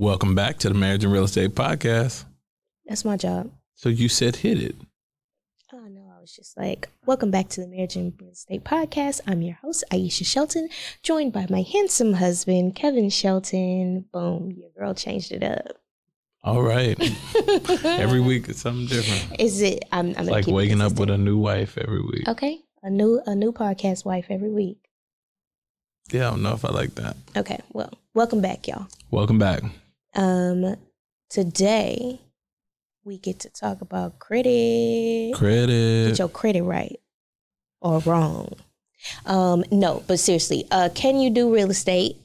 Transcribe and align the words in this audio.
Welcome 0.00 0.36
back 0.36 0.58
to 0.58 0.68
the 0.68 0.76
Marriage 0.76 1.02
and 1.02 1.12
Real 1.12 1.24
Estate 1.24 1.56
Podcast. 1.56 2.24
That's 2.86 3.04
my 3.04 3.16
job. 3.16 3.50
So 3.74 3.88
you 3.88 4.08
said 4.08 4.36
hit 4.36 4.62
it. 4.62 4.76
Oh 5.72 5.88
no, 5.88 6.12
I 6.16 6.20
was 6.20 6.32
just 6.32 6.56
like, 6.56 6.88
welcome 7.04 7.32
back 7.32 7.48
to 7.48 7.62
the 7.62 7.66
Marriage 7.66 7.96
and 7.96 8.12
Real 8.20 8.30
Estate 8.30 8.62
Podcast. 8.62 9.22
I'm 9.26 9.42
your 9.42 9.56
host, 9.56 9.82
Aisha 9.90 10.24
Shelton, 10.24 10.68
joined 11.02 11.32
by 11.32 11.48
my 11.50 11.62
handsome 11.62 12.12
husband, 12.12 12.76
Kevin 12.76 13.10
Shelton. 13.10 14.04
Boom, 14.12 14.52
your 14.56 14.70
girl 14.70 14.94
changed 14.94 15.32
it 15.32 15.42
up. 15.42 15.78
All 16.44 16.62
right. 16.62 16.96
every 17.84 18.20
week 18.20 18.48
it's 18.48 18.60
something 18.60 18.86
different. 18.86 19.40
Is 19.40 19.60
it? 19.62 19.84
I'm, 19.90 20.14
I'm 20.16 20.26
like 20.26 20.46
waking 20.46 20.80
up 20.80 20.92
with 20.92 21.10
a 21.10 21.18
new 21.18 21.38
wife 21.38 21.76
every 21.76 22.02
week. 22.02 22.28
okay, 22.28 22.60
a 22.84 22.88
new 22.88 23.20
a 23.26 23.34
new 23.34 23.50
podcast 23.50 24.04
wife 24.04 24.26
every 24.30 24.52
week. 24.52 24.78
Yeah, 26.12 26.28
I 26.28 26.30
don't 26.30 26.44
know 26.44 26.54
if 26.54 26.64
I 26.64 26.70
like 26.70 26.94
that. 26.94 27.16
Okay, 27.36 27.58
well, 27.72 27.92
welcome 28.14 28.40
back, 28.40 28.68
y'all. 28.68 28.86
Welcome 29.10 29.40
back. 29.40 29.64
Um, 30.18 30.74
today 31.30 32.20
we 33.04 33.18
get 33.18 33.38
to 33.40 33.50
talk 33.50 33.80
about 33.82 34.18
credit. 34.18 35.32
Credit. 35.36 36.08
get 36.08 36.18
your 36.18 36.28
credit 36.28 36.62
right 36.64 36.98
or 37.80 38.00
wrong. 38.00 38.52
Um, 39.26 39.64
no, 39.70 40.02
but 40.08 40.18
seriously, 40.18 40.66
uh, 40.72 40.88
can 40.92 41.20
you 41.20 41.30
do 41.30 41.54
real 41.54 41.70
estate 41.70 42.16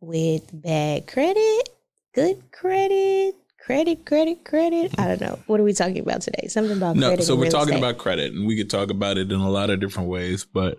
with 0.00 0.48
bad 0.50 1.06
credit, 1.06 1.68
good 2.14 2.42
credit, 2.52 3.34
credit, 3.60 4.06
credit, 4.06 4.46
credit? 4.46 4.98
I 4.98 5.08
don't 5.08 5.20
know. 5.20 5.38
What 5.46 5.60
are 5.60 5.64
we 5.64 5.74
talking 5.74 5.98
about 5.98 6.22
today? 6.22 6.48
Something 6.48 6.78
about 6.78 6.96
No, 6.96 7.08
credit. 7.08 7.24
so 7.24 7.36
we're 7.36 7.50
talking 7.50 7.74
estate. 7.74 7.78
about 7.86 7.98
credit, 7.98 8.32
and 8.32 8.46
we 8.46 8.56
could 8.56 8.70
talk 8.70 8.90
about 8.90 9.18
it 9.18 9.30
in 9.30 9.40
a 9.40 9.50
lot 9.50 9.68
of 9.68 9.78
different 9.78 10.08
ways, 10.08 10.46
but 10.46 10.78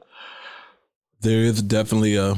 there 1.21 1.41
is 1.41 1.61
definitely 1.61 2.15
a 2.15 2.35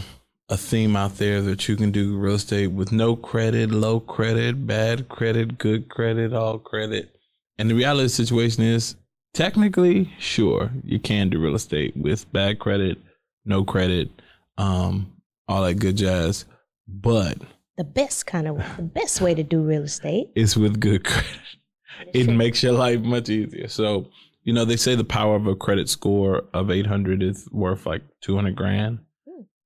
a 0.49 0.57
theme 0.57 0.95
out 0.95 1.17
there 1.17 1.41
that 1.41 1.67
you 1.67 1.75
can 1.75 1.91
do 1.91 2.17
real 2.17 2.35
estate 2.35 2.67
with 2.67 2.91
no 2.91 3.15
credit, 3.15 3.71
low 3.71 3.99
credit, 3.99 4.67
bad 4.67 5.09
credit, 5.09 5.57
good 5.57 5.89
credit, 5.89 6.33
all 6.33 6.59
credit. 6.59 7.15
And 7.57 7.69
the 7.69 7.75
reality 7.75 8.05
of 8.05 8.11
the 8.11 8.15
situation 8.15 8.63
is 8.63 8.95
technically, 9.33 10.13
sure, 10.19 10.71
you 10.83 10.99
can 10.99 11.29
do 11.29 11.39
real 11.39 11.55
estate 11.55 11.95
with 11.97 12.31
bad 12.31 12.59
credit, 12.59 12.99
no 13.43 13.63
credit, 13.63 14.09
um, 14.57 15.13
all 15.47 15.63
that 15.63 15.75
good 15.75 15.97
jazz. 15.97 16.45
But 16.87 17.37
the 17.77 17.83
best 17.83 18.27
kind 18.27 18.47
of 18.47 18.57
the 18.77 18.83
best 18.83 19.21
way 19.21 19.33
to 19.33 19.43
do 19.43 19.61
real 19.61 19.83
estate. 19.83 20.29
is 20.35 20.55
with 20.55 20.79
good 20.79 21.03
credit. 21.05 21.39
It 22.13 22.27
makes 22.27 22.61
your 22.61 22.73
life 22.73 22.99
much 23.01 23.29
easier. 23.29 23.67
So, 23.67 24.09
you 24.43 24.53
know, 24.53 24.65
they 24.65 24.75
say 24.75 24.95
the 24.95 25.03
power 25.03 25.35
of 25.35 25.47
a 25.47 25.55
credit 25.55 25.89
score 25.89 26.43
of 26.53 26.69
800 26.69 27.23
is 27.23 27.49
worth 27.51 27.85
like 27.85 28.03
200 28.21 28.55
grand. 28.55 28.99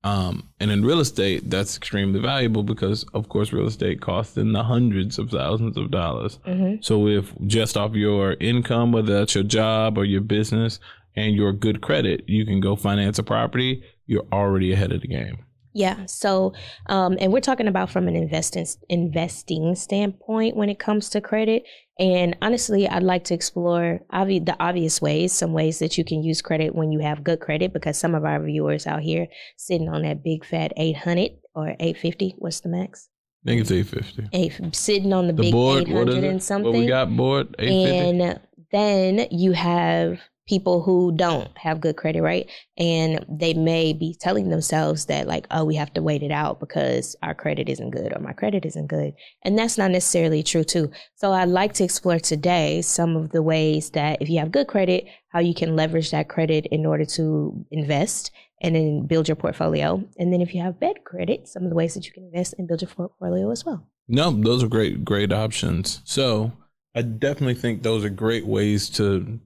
Um, 0.03 0.49
and 0.61 0.71
in 0.71 0.85
real 0.85 1.01
estate, 1.01 1.49
that's 1.49 1.75
extremely 1.75 2.21
valuable 2.21 2.63
because, 2.63 3.03
of 3.13 3.27
course, 3.27 3.51
real 3.51 3.67
estate 3.67 3.99
costs 3.99 4.37
in 4.37 4.53
the 4.53 4.63
hundreds 4.63 5.19
of 5.19 5.29
thousands 5.29 5.75
of 5.75 5.91
dollars. 5.91 6.39
Mhm. 6.47 6.83
So, 6.83 7.07
if 7.07 7.33
just 7.47 7.75
off 7.75 7.95
your 7.95 8.33
income, 8.39 8.93
whether 8.93 9.13
that's 9.13 9.35
your 9.35 9.43
job 9.43 9.97
or 9.97 10.05
your 10.05 10.21
business, 10.21 10.79
and 11.15 11.35
your 11.35 11.51
good 11.51 11.81
credit, 11.81 12.23
you 12.27 12.45
can 12.45 12.59
go 12.61 12.75
finance 12.75 13.19
a 13.19 13.23
property, 13.23 13.83
you're 14.05 14.25
already 14.31 14.71
ahead 14.71 14.91
of 14.91 15.01
the 15.01 15.07
game. 15.07 15.39
Yeah. 15.79 16.05
So, 16.07 16.51
um, 16.87 17.17
and 17.21 17.31
we're 17.31 17.39
talking 17.39 17.67
about 17.69 17.89
from 17.89 18.09
an 18.09 18.15
investing 18.17 18.65
investing 18.89 19.75
standpoint 19.75 20.57
when 20.57 20.67
it 20.69 20.77
comes 20.77 21.09
to 21.11 21.21
credit. 21.21 21.63
And 21.97 22.35
honestly, 22.41 22.87
I'd 22.87 23.03
like 23.03 23.23
to 23.25 23.33
explore 23.33 24.01
obvi- 24.13 24.45
the 24.45 24.57
obvious 24.59 25.01
ways, 25.01 25.31
some 25.31 25.53
ways 25.53 25.79
that 25.79 25.97
you 25.97 26.03
can 26.03 26.21
use 26.21 26.41
credit 26.41 26.75
when 26.75 26.91
you 26.91 26.99
have 26.99 27.23
good 27.23 27.39
credit, 27.39 27.71
because 27.71 27.97
some 27.97 28.13
of 28.13 28.25
our 28.25 28.43
viewers 28.43 28.85
out 28.87 29.01
here 29.01 29.27
sitting 29.57 29.87
on 29.87 30.01
that 30.01 30.21
big 30.21 30.43
fat 30.45 30.73
eight 30.75 30.97
hundred 30.97 31.31
or 31.55 31.75
eight 31.79 31.97
fifty. 31.97 32.35
What's 32.37 32.59
the 32.59 32.69
max? 32.69 33.07
I 33.45 33.49
think 33.51 33.61
it's 33.61 33.71
850. 33.71 34.29
Eight 34.33 34.75
sitting 34.75 35.13
on 35.13 35.27
the, 35.27 35.33
The 35.33 35.43
big 35.43 35.53
board, 35.53 35.87
eight 35.87 36.09
it? 36.09 36.23
and 36.25 36.43
something. 36.43 36.73
What 36.73 36.79
we 36.79 36.87
got 36.87 37.15
board? 37.15 37.55
850? 37.57 38.21
And 38.21 38.39
then 38.73 39.27
you 39.31 39.53
have 39.53 40.19
people 40.49 40.81
who 40.81 41.11
don't 41.15 41.55
have 41.57 41.79
good 41.79 41.95
credit, 41.95 42.23
right? 42.23 42.49
And 42.77 43.23
they 43.29 43.53
may 43.53 43.93
be 43.93 44.17
telling 44.19 44.49
themselves 44.49 45.05
that, 45.05 45.27
like, 45.27 45.45
oh, 45.51 45.63
we 45.63 45.75
have 45.75 45.93
to 45.93 46.01
wait 46.01 46.23
it 46.23 46.31
out 46.31 46.59
because 46.59 47.15
our 47.21 47.35
credit 47.35 47.69
isn't 47.69 47.91
good 47.91 48.11
or 48.11 48.19
my 48.19 48.33
credit 48.33 48.65
isn't 48.65 48.87
good. 48.87 49.13
And 49.43 49.57
that's 49.57 49.77
not 49.77 49.91
necessarily 49.91 50.41
true, 50.41 50.63
too. 50.63 50.91
So 51.15 51.31
I'd 51.31 51.49
like 51.49 51.73
to 51.73 51.83
explore 51.83 52.19
today 52.19 52.81
some 52.81 53.15
of 53.15 53.29
the 53.29 53.43
ways 53.43 53.91
that 53.91 54.21
if 54.21 54.29
you 54.29 54.39
have 54.39 54.51
good 54.51 54.67
credit, 54.67 55.05
how 55.29 55.39
you 55.39 55.53
can 55.53 55.75
leverage 55.75 56.09
that 56.11 56.27
credit 56.27 56.65
in 56.71 56.85
order 56.85 57.05
to 57.05 57.65
invest 57.69 58.31
and 58.61 58.75
then 58.75 59.05
build 59.05 59.27
your 59.27 59.35
portfolio. 59.35 60.03
And 60.17 60.33
then 60.33 60.41
if 60.41 60.55
you 60.55 60.61
have 60.63 60.79
bad 60.79 61.03
credit, 61.05 61.47
some 61.47 61.63
of 61.63 61.69
the 61.69 61.75
ways 61.75 61.93
that 61.93 62.07
you 62.07 62.11
can 62.11 62.25
invest 62.25 62.55
and 62.57 62.67
build 62.67 62.81
your 62.81 62.89
portfolio 62.89 63.51
as 63.51 63.63
well. 63.63 63.87
No, 64.07 64.31
those 64.31 64.63
are 64.63 64.67
great, 64.67 65.05
great 65.05 65.31
options. 65.31 66.01
So 66.03 66.51
I 66.95 67.03
definitely 67.03 67.53
think 67.53 67.83
those 67.83 68.03
are 68.03 68.09
great 68.09 68.47
ways 68.47 68.89
to 68.91 69.39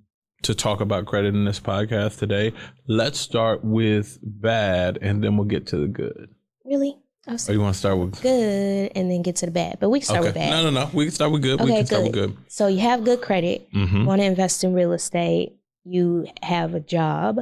to 0.44 0.54
talk 0.56 0.82
about 0.82 1.06
credit 1.06 1.34
in 1.36 1.46
this 1.46 1.60
podcast 1.60 2.20
today. 2.20 2.54
Let's 2.88 3.20
start 3.20 3.64
with 3.64 4.20
bad, 4.22 4.98
and 5.02 5.24
then 5.24 5.38
we'll 5.38 5.48
get 5.48 5.68
to 5.68 5.78
the 5.78 5.88
good. 5.88 6.30
Really? 6.66 6.98
Was 7.28 7.50
Or 7.50 7.54
you 7.54 7.62
want 7.62 7.74
to 7.74 7.80
start 7.80 7.98
with? 7.98 8.22
good 8.22 8.92
and 8.96 9.10
then 9.10 9.22
get 9.22 9.38
to 9.38 9.46
the 9.46 9.52
bad. 9.52 9.78
But 9.80 9.90
we 9.90 10.00
can 10.00 10.08
start 10.08 10.24
with 10.24 10.34
bad. 10.36 10.50
no, 10.50 10.70
no, 10.70 10.72
no. 10.72 10.90
We 10.94 11.06
can 11.06 11.14
start 11.14 11.32
with 11.32 11.42
good. 11.42 11.60
we 11.62 11.68
Okay, 11.68 11.78
can 11.78 11.86
start 11.86 12.04
good. 12.12 12.30
with 12.30 12.36
good. 12.36 12.52
So 12.52 12.68
you 12.68 12.80
have 12.80 13.04
good 13.06 13.22
credit, 13.22 13.68
Mm-hmm. 13.74 14.06
want 14.06 14.22
to 14.22 14.26
invest 14.26 14.64
in 14.66 14.74
real 14.74 14.92
estate, 14.92 15.56
you 15.86 16.26
have 16.42 16.74
a 16.76 16.80
job, 16.82 17.38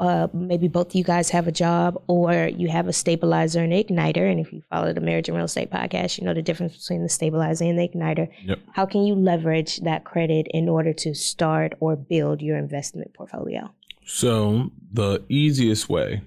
uh, 0.00 0.28
maybe 0.32 0.68
both 0.68 0.88
of 0.88 0.94
you 0.94 1.04
guys 1.04 1.30
have 1.30 1.46
a 1.46 1.52
job, 1.52 2.02
or 2.08 2.48
you 2.48 2.68
have 2.68 2.88
a 2.88 2.92
stabilizer 2.92 3.60
and 3.60 3.72
igniter. 3.72 4.30
And 4.30 4.40
if 4.40 4.52
you 4.52 4.62
follow 4.70 4.92
the 4.92 5.00
Marriage 5.00 5.28
and 5.28 5.36
Real 5.36 5.46
Estate 5.46 5.70
podcast, 5.70 6.18
you 6.18 6.24
know 6.24 6.34
the 6.34 6.42
difference 6.42 6.76
between 6.76 7.02
the 7.02 7.08
stabilizer 7.08 7.64
and 7.64 7.78
the 7.78 7.88
igniter. 7.88 8.28
Yep. 8.44 8.58
How 8.72 8.86
can 8.86 9.04
you 9.04 9.14
leverage 9.14 9.78
that 9.80 10.04
credit 10.04 10.48
in 10.50 10.68
order 10.68 10.92
to 10.94 11.14
start 11.14 11.74
or 11.80 11.96
build 11.96 12.42
your 12.42 12.56
investment 12.56 13.14
portfolio? 13.14 13.70
So 14.04 14.70
the 14.92 15.22
easiest 15.28 15.88
way, 15.88 16.22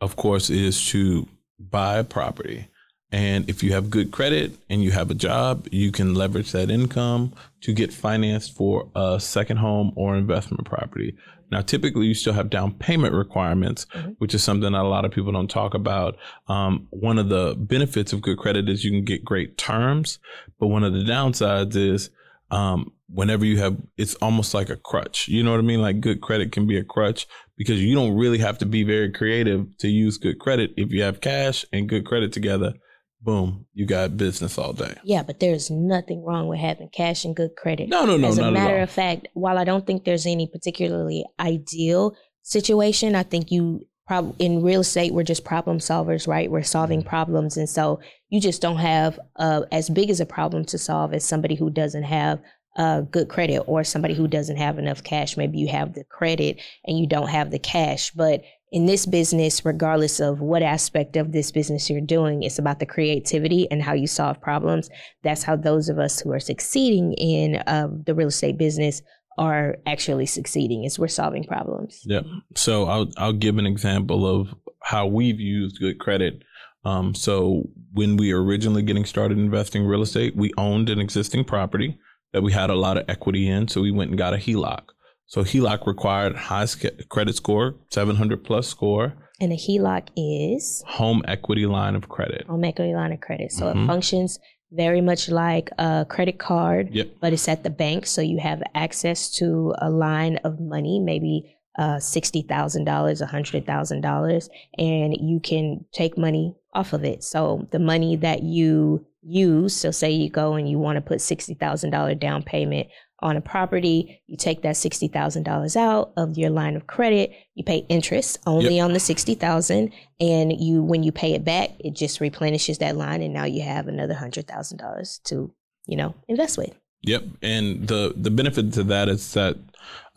of 0.00 0.16
course, 0.16 0.50
is 0.50 0.84
to 0.88 1.28
buy 1.58 1.98
a 1.98 2.04
property. 2.04 2.68
And 3.12 3.48
if 3.50 3.62
you 3.62 3.72
have 3.72 3.90
good 3.90 4.12
credit 4.12 4.52
and 4.68 4.82
you 4.82 4.92
have 4.92 5.10
a 5.10 5.14
job, 5.14 5.66
you 5.72 5.90
can 5.90 6.14
leverage 6.14 6.52
that 6.52 6.70
income 6.70 7.32
to 7.62 7.72
get 7.72 7.92
financed 7.92 8.56
for 8.56 8.88
a 8.94 9.18
second 9.18 9.56
home 9.56 9.92
or 9.96 10.16
investment 10.16 10.64
property. 10.64 11.16
Now, 11.50 11.60
typically, 11.62 12.06
you 12.06 12.14
still 12.14 12.32
have 12.32 12.50
down 12.50 12.74
payment 12.74 13.14
requirements, 13.14 13.86
Mhm. 13.94 14.16
which 14.18 14.34
is 14.34 14.42
something 14.42 14.72
that 14.72 14.82
a 14.82 14.88
lot 14.88 15.04
of 15.04 15.10
people 15.10 15.32
don't 15.32 15.50
talk 15.50 15.74
about. 15.74 16.16
Um, 16.48 16.86
one 16.90 17.18
of 17.18 17.28
the 17.28 17.56
benefits 17.58 18.12
of 18.12 18.22
good 18.22 18.38
credit 18.38 18.68
is 18.68 18.84
you 18.84 18.90
can 18.90 19.04
get 19.04 19.24
great 19.24 19.58
terms, 19.58 20.18
but 20.58 20.68
one 20.68 20.84
of 20.84 20.92
the 20.92 21.00
downsides 21.00 21.76
is 21.76 22.10
um, 22.52 22.90
whenever 23.08 23.44
you 23.44 23.58
have, 23.58 23.76
it's 23.96 24.16
almost 24.16 24.54
like 24.54 24.70
a 24.70 24.76
crutch. 24.76 25.28
You 25.28 25.44
know 25.44 25.52
what 25.52 25.60
I 25.60 25.62
mean? 25.62 25.80
Like 25.80 26.00
good 26.00 26.20
credit 26.20 26.50
can 26.50 26.66
be 26.66 26.76
a 26.76 26.82
crutch 26.82 27.28
because 27.56 27.80
you 27.80 27.94
don't 27.94 28.16
really 28.16 28.38
have 28.38 28.58
to 28.58 28.66
be 28.66 28.82
very 28.82 29.08
creative 29.12 29.66
to 29.78 29.86
use 29.88 30.18
good 30.18 30.40
credit. 30.40 30.72
If 30.76 30.90
you 30.90 31.02
have 31.02 31.20
cash 31.20 31.64
and 31.72 31.88
good 31.88 32.04
credit 32.04 32.32
together, 32.32 32.72
boom, 33.20 33.66
you 33.74 33.86
got 33.86 34.16
business 34.16 34.58
all 34.58 34.72
day. 34.72 34.96
Yeah, 35.04 35.22
but 35.22 35.40
there's 35.40 35.70
nothing 35.70 36.24
wrong 36.24 36.48
with 36.48 36.58
having 36.58 36.88
cash 36.88 37.24
and 37.24 37.36
good 37.36 37.56
credit. 37.56 37.88
No, 37.88 38.04
no, 38.04 38.16
no, 38.16 38.28
As 38.28 38.38
a 38.38 38.50
matter 38.50 38.78
of 38.78 38.90
fact, 38.90 39.28
while 39.34 39.58
I 39.58 39.64
don't 39.64 39.86
think 39.86 40.04
there's 40.04 40.26
any 40.26 40.46
particularly 40.46 41.24
ideal 41.38 42.16
situation, 42.42 43.14
I 43.14 43.22
think 43.22 43.50
you 43.50 43.86
prob- 44.06 44.36
in 44.38 44.62
real 44.62 44.80
estate 44.80 45.12
we're 45.12 45.22
just 45.22 45.44
problem 45.44 45.78
solvers, 45.78 46.26
right? 46.26 46.50
We're 46.50 46.62
solving 46.62 47.02
problems, 47.02 47.56
and 47.56 47.68
so 47.68 48.00
you 48.28 48.40
just 48.40 48.62
don't 48.62 48.78
have 48.78 49.20
uh, 49.36 49.62
as 49.70 49.90
big 49.90 50.10
as 50.10 50.20
a 50.20 50.26
problem 50.26 50.64
to 50.66 50.78
solve 50.78 51.12
as 51.12 51.24
somebody 51.24 51.54
who 51.54 51.70
doesn't 51.70 52.04
have 52.04 52.40
uh, 52.76 53.02
good 53.02 53.28
credit 53.28 53.60
or 53.66 53.84
somebody 53.84 54.14
who 54.14 54.28
doesn't 54.28 54.56
have 54.56 54.78
enough 54.78 55.02
cash. 55.02 55.36
Maybe 55.36 55.58
you 55.58 55.68
have 55.68 55.94
the 55.94 56.04
credit 56.04 56.60
and 56.84 56.98
you 56.98 57.06
don't 57.06 57.28
have 57.28 57.50
the 57.50 57.58
cash, 57.58 58.10
but 58.12 58.42
in 58.72 58.86
this 58.86 59.04
business, 59.04 59.64
regardless 59.64 60.20
of 60.20 60.40
what 60.40 60.62
aspect 60.62 61.16
of 61.16 61.32
this 61.32 61.50
business 61.50 61.90
you're 61.90 62.00
doing, 62.00 62.42
it's 62.42 62.58
about 62.58 62.78
the 62.78 62.86
creativity 62.86 63.68
and 63.70 63.82
how 63.82 63.94
you 63.94 64.06
solve 64.06 64.40
problems. 64.40 64.88
That's 65.22 65.42
how 65.42 65.56
those 65.56 65.88
of 65.88 65.98
us 65.98 66.20
who 66.20 66.30
are 66.32 66.40
succeeding 66.40 67.14
in 67.14 67.56
uh, 67.66 67.88
the 68.06 68.14
real 68.14 68.28
estate 68.28 68.58
business 68.58 69.02
are 69.38 69.76
actually 69.86 70.26
succeeding. 70.26 70.84
Is 70.84 70.98
we're 70.98 71.08
solving 71.08 71.44
problems. 71.44 72.00
Yep. 72.04 72.24
So 72.54 72.84
I'll 72.84 73.08
I'll 73.16 73.32
give 73.32 73.58
an 73.58 73.66
example 73.66 74.26
of 74.26 74.54
how 74.82 75.06
we've 75.06 75.40
used 75.40 75.80
good 75.80 75.98
credit. 75.98 76.42
Um, 76.84 77.14
so 77.14 77.64
when 77.92 78.16
we 78.16 78.32
originally 78.32 78.82
getting 78.82 79.04
started 79.04 79.36
investing 79.36 79.82
in 79.82 79.88
real 79.88 80.02
estate, 80.02 80.36
we 80.36 80.52
owned 80.56 80.88
an 80.88 81.00
existing 81.00 81.44
property 81.44 81.98
that 82.32 82.42
we 82.42 82.52
had 82.52 82.70
a 82.70 82.74
lot 82.74 82.96
of 82.96 83.04
equity 83.08 83.48
in. 83.48 83.68
So 83.68 83.82
we 83.82 83.90
went 83.90 84.10
and 84.10 84.18
got 84.18 84.32
a 84.32 84.36
HELOC. 84.36 84.82
So 85.30 85.44
HELOC 85.44 85.86
required 85.86 86.34
high 86.34 86.64
sc- 86.64 87.06
credit 87.08 87.36
score, 87.36 87.76
700 87.90 88.42
plus 88.42 88.66
score, 88.66 89.14
And 89.40 89.52
a 89.52 89.56
HELOC 89.56 90.08
is 90.16 90.82
home 90.88 91.22
equity 91.28 91.66
line 91.66 91.94
of 91.94 92.08
credit. 92.08 92.46
home 92.48 92.64
equity 92.64 92.92
line 92.94 93.12
of 93.12 93.20
credit. 93.20 93.52
So 93.52 93.66
Mhm. 93.66 93.84
it 93.84 93.86
functions 93.86 94.40
very 94.72 95.00
much 95.00 95.28
like 95.28 95.70
a 95.78 96.04
credit 96.08 96.38
card, 96.40 96.88
Yep. 96.92 97.08
but 97.20 97.32
it's 97.32 97.46
at 97.48 97.62
the 97.62 97.70
bank. 97.70 98.06
So 98.06 98.20
you 98.22 98.38
have 98.38 98.60
access 98.74 99.30
to 99.38 99.72
a 99.78 99.88
line 99.88 100.36
of 100.42 100.58
money, 100.58 100.98
maybe 100.98 101.56
uh, 101.78 101.98
$60,000, 102.00 103.22
$100,000, 103.22 104.50
and 104.76 105.16
you 105.16 105.38
can 105.40 105.84
take 105.92 106.18
money 106.18 106.54
off 106.74 106.92
of 106.92 107.04
it. 107.04 107.22
So 107.22 107.68
the 107.70 107.78
money 107.78 108.16
that 108.16 108.42
you 108.42 109.06
use. 109.22 109.76
So, 109.76 109.90
say 109.90 110.10
you 110.10 110.30
go 110.30 110.54
and 110.54 110.66
you 110.68 110.78
want 110.78 110.96
to 110.96 111.02
put 111.02 111.18
$60,000 111.20 112.14
down 112.18 112.42
payment 112.42 112.88
on 113.22 113.36
a 113.36 113.40
property, 113.40 114.22
you 114.26 114.36
take 114.36 114.62
that 114.62 114.76
$60,000 114.76 115.76
out 115.76 116.12
of 116.16 116.38
your 116.38 116.50
line 116.50 116.76
of 116.76 116.86
credit, 116.86 117.32
you 117.54 117.64
pay 117.64 117.84
interest 117.88 118.38
only 118.46 118.76
yep. 118.76 118.84
on 118.84 118.92
the 118.92 119.00
60,000 119.00 119.92
and 120.20 120.60
you 120.60 120.82
when 120.82 121.02
you 121.02 121.12
pay 121.12 121.34
it 121.34 121.44
back, 121.44 121.70
it 121.78 121.94
just 121.94 122.20
replenishes 122.20 122.78
that 122.78 122.96
line 122.96 123.22
and 123.22 123.34
now 123.34 123.44
you 123.44 123.62
have 123.62 123.88
another 123.88 124.14
$100,000 124.14 125.22
to, 125.24 125.54
you 125.86 125.96
know, 125.96 126.14
invest 126.28 126.58
with. 126.58 126.74
Yep, 127.02 127.24
and 127.42 127.88
the 127.88 128.14
the 128.16 128.30
benefit 128.30 128.72
to 128.74 128.84
that 128.84 129.08
is 129.08 129.32
that 129.32 129.56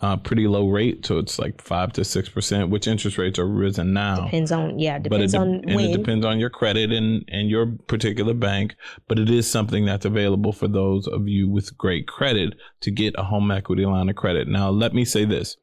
uh, 0.02 0.18
pretty 0.18 0.48
low 0.48 0.68
rate, 0.68 1.06
so 1.06 1.18
it's 1.18 1.40
like 1.40 1.62
five 1.62 1.94
to 1.94 2.04
six 2.04 2.28
percent, 2.28 2.70
which 2.70 2.88
interest 2.88 3.18
rates 3.18 3.40
are 3.40 3.48
risen 3.48 3.94
now. 3.94 4.26
Depends 4.26 4.52
on 4.52 4.78
yeah, 4.78 5.00
depends 5.00 5.10
but 5.10 5.22
it 5.22 5.32
de- 5.32 5.38
on 5.38 5.62
and 5.66 5.76
when. 5.76 5.86
it 5.86 5.96
depends 5.96 6.26
on 6.26 6.40
your 6.40 6.50
credit 6.50 6.92
and 6.92 7.24
and 7.30 7.50
your 7.50 7.68
particular 7.88 8.34
bank. 8.34 8.76
But 9.08 9.18
it 9.18 9.30
is 9.30 9.50
something 9.50 9.86
that's 9.86 10.04
available 10.04 10.52
for 10.52 10.68
those 10.68 11.08
of 11.08 11.30
you 11.30 11.50
with 11.50 11.78
great 11.78 12.06
credit 12.06 12.56
to 12.82 12.92
get 12.92 13.16
a 13.18 13.24
home 13.24 13.50
equity 13.50 13.86
line 13.86 14.10
of 14.10 14.18
credit. 14.18 14.50
Now, 14.50 14.70
let 14.70 14.94
me 14.94 15.06
say 15.06 15.24
this: 15.24 15.56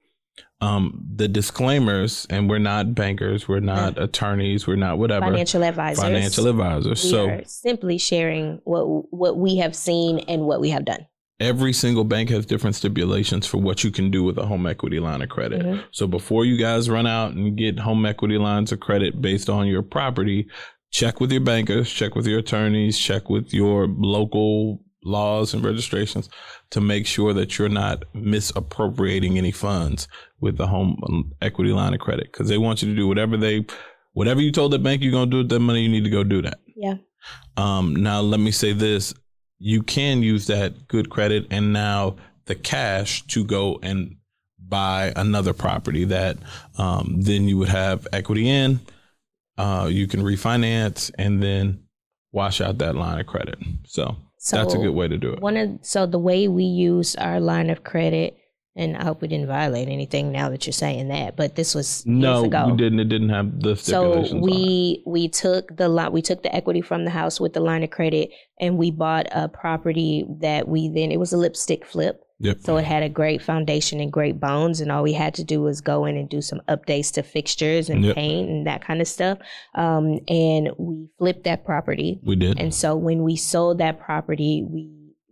um, 0.63 1.05
the 1.17 1.29
disclaimers, 1.29 2.27
and 2.31 2.49
we're 2.49 2.59
not 2.59 2.95
bankers, 2.95 3.47
we're 3.47 3.61
not 3.61 3.99
yeah. 3.99 4.05
attorneys, 4.05 4.67
we're 4.67 4.77
not 4.77 4.97
whatever 4.97 5.27
financial 5.27 5.65
advisors. 5.65 6.03
Financial 6.03 6.49
advisors. 6.49 7.05
We 7.05 7.11
so 7.11 7.41
simply 7.45 7.99
sharing 7.99 8.63
what 8.65 8.85
what 9.13 9.37
we 9.37 9.57
have 9.57 9.77
seen 9.77 10.21
and 10.21 10.47
what 10.47 10.63
we 10.63 10.71
have 10.71 10.87
done 10.87 11.07
every 11.41 11.73
single 11.73 12.05
bank 12.05 12.29
has 12.29 12.45
different 12.45 12.77
stipulations 12.77 13.47
for 13.47 13.59
what 13.59 13.83
you 13.83 13.91
can 13.91 14.11
do 14.11 14.23
with 14.23 14.39
a 14.39 14.45
home 14.47 14.67
equity 14.67 15.01
line 15.01 15.23
of 15.23 15.31
credit. 15.31 15.63
Mm-hmm. 15.63 15.81
So 15.91 16.07
before 16.07 16.45
you 16.45 16.57
guys 16.57 16.91
run 16.91 17.07
out 17.07 17.33
and 17.33 17.57
get 17.57 17.79
home 17.79 18.05
equity 18.05 18.39
lines 18.39 18.71
of 18.71 18.81
credit 18.81 19.21
based 19.21 19.49
on 19.49 19.67
your 19.67 19.83
property, 19.83 20.47
check 20.91 21.19
with 21.19 21.33
your 21.33 21.41
bankers, 21.41 21.91
check 21.91 22.15
with 22.15 22.27
your 22.27 22.41
attorneys, 22.41 22.99
check 22.99 23.31
with 23.31 23.55
your 23.55 23.87
local 23.89 24.85
laws 25.03 25.55
and 25.55 25.65
registrations 25.65 26.29
to 26.69 26.81
make 26.81 27.07
sure 27.07 27.33
that 27.33 27.59
you're 27.59 27.71
not 27.71 28.05
misappropriating 28.15 29.39
any 29.39 29.51
funds 29.51 30.07
with 30.41 30.59
the 30.59 30.67
home 30.67 31.33
equity 31.41 31.73
line 31.73 31.95
of 31.95 32.01
credit 32.01 32.31
because 32.31 32.49
they 32.49 32.59
want 32.59 32.83
you 32.83 32.89
to 32.89 32.95
do 32.95 33.09
whatever 33.09 33.39
they 33.39 33.65
whatever 34.13 34.43
you 34.43 34.53
told 34.53 34.73
the 34.73 34.79
bank 34.79 35.03
you're 35.03 35.11
going 35.11 35.31
to 35.31 35.31
do 35.31 35.39
with 35.39 35.49
that 35.49 35.61
money 35.61 35.81
you 35.81 35.89
need 35.89 36.05
to 36.05 36.11
go 36.11 36.23
do 36.23 36.43
that 36.43 36.59
yeah 36.77 36.97
um, 37.57 37.97
now 37.97 38.21
let 38.21 38.41
me 38.41 38.51
say 38.51 38.75
this 38.75 39.15
you 39.61 39.83
can 39.83 40.23
use 40.23 40.47
that 40.47 40.89
good 40.89 41.11
credit 41.11 41.47
and 41.51 41.73
now 41.73 42.17
the 42.47 42.55
cash 42.55 43.25
to 43.27 43.45
go 43.45 43.79
and 43.83 44.17
buy 44.59 45.13
another 45.15 45.53
property 45.53 46.05
that 46.05 46.39
um, 46.79 47.21
then 47.21 47.45
you 47.45 47.59
would 47.59 47.69
have 47.69 48.09
equity 48.13 48.49
in. 48.49 48.81
Uh, 49.59 49.87
you 49.91 50.07
can 50.07 50.21
refinance 50.23 51.11
and 51.19 51.43
then 51.43 51.83
wash 52.33 52.61
out 52.61 52.79
that 52.79 52.97
line 52.97 53.21
of 53.21 53.27
credit. 53.27 53.59
So, 53.85 54.17
so 54.39 54.57
that's 54.57 54.73
a 54.73 54.79
good 54.79 54.95
way 54.95 55.09
to 55.09 55.19
do 55.19 55.33
it. 55.33 55.41
One 55.41 55.59
of 55.59 55.79
so 55.83 56.07
the 56.07 56.19
way 56.19 56.49
we 56.49 56.65
use 56.65 57.15
our 57.17 57.39
line 57.39 57.69
of 57.69 57.85
credit 57.85 58.40
and 58.81 58.97
I 58.97 59.05
hope 59.05 59.21
we 59.21 59.29
didn't 59.29 59.47
violate 59.47 59.89
anything 59.89 60.33
now 60.33 60.49
that 60.49 60.67
you're 60.67 60.73
saying 60.73 61.09
that. 61.09 61.37
But 61.37 61.55
this 61.55 61.75
was 61.75 62.05
no, 62.07 62.47
ago. 62.47 62.69
we 62.71 62.77
didn't. 62.79 62.99
It 62.99 63.11
didn't 63.11 63.29
have 63.29 63.61
the 63.61 63.77
So 63.77 64.27
we 64.35 65.03
we 65.07 65.29
took 65.29 65.77
the 65.77 65.89
lot, 65.89 66.13
we 66.13 66.23
took 66.23 66.43
the 66.43 66.55
equity 66.55 66.81
from 66.81 67.05
the 67.05 67.11
house 67.11 67.39
with 67.39 67.53
the 67.53 67.61
line 67.61 67.83
of 67.85 67.91
credit, 67.91 68.31
and 68.59 68.79
we 68.79 68.91
bought 68.91 69.27
a 69.33 69.49
property 69.49 70.25
that 70.41 70.67
we 70.67 70.89
then 70.89 71.13
it 71.13 71.21
was 71.21 71.33
a 71.33 71.37
lipstick 71.37 71.85
flip. 71.85 72.25
Yep. 72.43 72.63
So 72.63 72.79
it 72.79 72.87
had 72.87 73.03
a 73.03 73.11
great 73.11 73.43
foundation 73.43 74.01
and 74.01 74.11
great 74.11 74.41
bones, 74.41 74.81
and 74.81 74.91
all 74.91 75.03
we 75.03 75.13
had 75.13 75.35
to 75.35 75.45
do 75.45 75.61
was 75.61 75.83
go 75.83 76.07
in 76.07 76.17
and 76.17 76.27
do 76.27 76.41
some 76.41 76.63
updates 76.69 77.13
to 77.13 77.23
fixtures 77.23 77.91
and 77.91 78.03
yep. 78.03 78.15
paint 78.15 78.49
and 78.49 78.67
that 78.67 78.83
kind 78.83 79.03
of 79.03 79.09
stuff. 79.09 79.37
Um, 79.75 80.21
and 80.27 80.71
we 80.79 81.07
flipped 81.19 81.45
that 81.45 81.67
property. 81.67 82.19
We 82.23 82.37
did. 82.37 82.59
And 82.59 82.75
so 82.75 82.97
when 82.97 83.25
we 83.25 83.37
sold 83.37 83.77
that 83.79 84.01
property, 84.01 84.65
we 84.67 84.89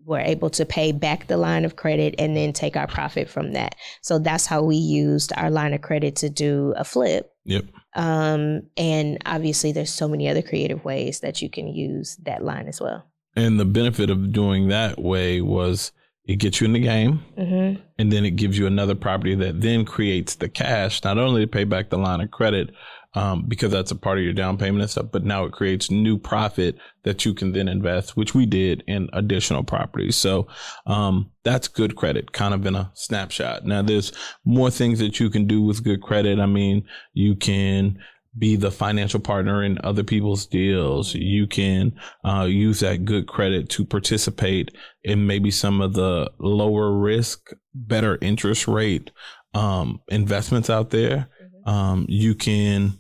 were 0.08 0.18
able 0.18 0.48
to 0.50 0.64
pay 0.64 0.90
back 0.90 1.26
the 1.26 1.36
line 1.36 1.64
of 1.64 1.76
credit 1.76 2.14
and 2.18 2.34
then 2.34 2.52
take 2.52 2.76
our 2.76 2.86
profit 2.86 3.28
from 3.28 3.52
that. 3.52 3.74
So 4.00 4.18
that's 4.18 4.46
how 4.46 4.62
we 4.62 4.76
used 4.76 5.32
our 5.36 5.50
line 5.50 5.74
of 5.74 5.82
credit 5.82 6.16
to 6.16 6.30
do 6.30 6.72
a 6.76 6.84
flip. 6.84 7.30
Yep. 7.44 7.66
Um, 7.94 8.62
and 8.76 9.18
obviously, 9.26 9.72
there's 9.72 9.92
so 9.92 10.08
many 10.08 10.28
other 10.28 10.42
creative 10.42 10.84
ways 10.84 11.20
that 11.20 11.42
you 11.42 11.50
can 11.50 11.68
use 11.68 12.16
that 12.24 12.42
line 12.42 12.68
as 12.68 12.80
well. 12.80 13.04
And 13.36 13.60
the 13.60 13.64
benefit 13.64 14.10
of 14.10 14.32
doing 14.32 14.68
that 14.68 14.98
way 14.98 15.40
was 15.42 15.92
it 16.24 16.36
gets 16.36 16.60
you 16.60 16.66
in 16.66 16.72
the 16.72 16.80
game, 16.80 17.22
mm-hmm. 17.38 17.80
and 17.98 18.12
then 18.12 18.24
it 18.24 18.32
gives 18.32 18.58
you 18.58 18.66
another 18.66 18.94
property 18.94 19.34
that 19.34 19.60
then 19.60 19.84
creates 19.84 20.34
the 20.34 20.48
cash 20.48 21.02
not 21.02 21.16
only 21.16 21.42
to 21.42 21.46
pay 21.46 21.64
back 21.64 21.88
the 21.88 21.98
line 21.98 22.20
of 22.20 22.30
credit, 22.30 22.70
um, 23.14 23.44
because 23.48 23.72
that's 23.72 23.90
a 23.90 23.96
part 23.96 24.18
of 24.18 24.24
your 24.24 24.32
down 24.32 24.58
payment 24.58 24.82
and 24.82 24.90
stuff. 24.90 25.06
But 25.10 25.24
now 25.24 25.44
it 25.44 25.52
creates 25.52 25.90
new 25.90 26.18
profit 26.18 26.76
that 27.04 27.24
you 27.24 27.34
can 27.34 27.52
then 27.52 27.68
invest, 27.68 28.16
which 28.16 28.34
we 28.34 28.46
did 28.46 28.84
in 28.86 29.08
additional 29.12 29.64
properties. 29.64 30.16
So 30.16 30.48
um, 30.86 31.30
that's 31.44 31.68
good 31.68 31.96
credit, 31.96 32.32
kind 32.32 32.54
of 32.54 32.66
in 32.66 32.74
a 32.74 32.90
snapshot. 32.94 33.64
Now 33.64 33.82
there's 33.82 34.12
more 34.44 34.70
things 34.70 34.98
that 34.98 35.20
you 35.20 35.30
can 35.30 35.46
do 35.46 35.62
with 35.62 35.84
good 35.84 36.02
credit. 36.02 36.38
I 36.38 36.46
mean, 36.46 36.84
you 37.14 37.34
can 37.34 37.98
be 38.36 38.56
the 38.56 38.70
financial 38.70 39.20
partner 39.20 39.64
in 39.64 39.78
other 39.82 40.04
people's 40.04 40.46
deals. 40.46 41.14
You 41.14 41.46
can 41.46 41.98
uh, 42.24 42.44
use 42.44 42.80
that 42.80 43.04
good 43.04 43.26
credit 43.26 43.68
to 43.70 43.84
participate 43.84 44.70
in 45.02 45.26
maybe 45.26 45.50
some 45.50 45.80
of 45.80 45.94
the 45.94 46.30
lower 46.38 46.92
risk, 46.92 47.50
better 47.74 48.18
interest 48.20 48.68
rate 48.68 49.10
um, 49.54 50.00
investments 50.08 50.70
out 50.70 50.90
there. 50.90 51.28
Um, 51.68 52.06
you 52.08 52.34
can, 52.34 52.98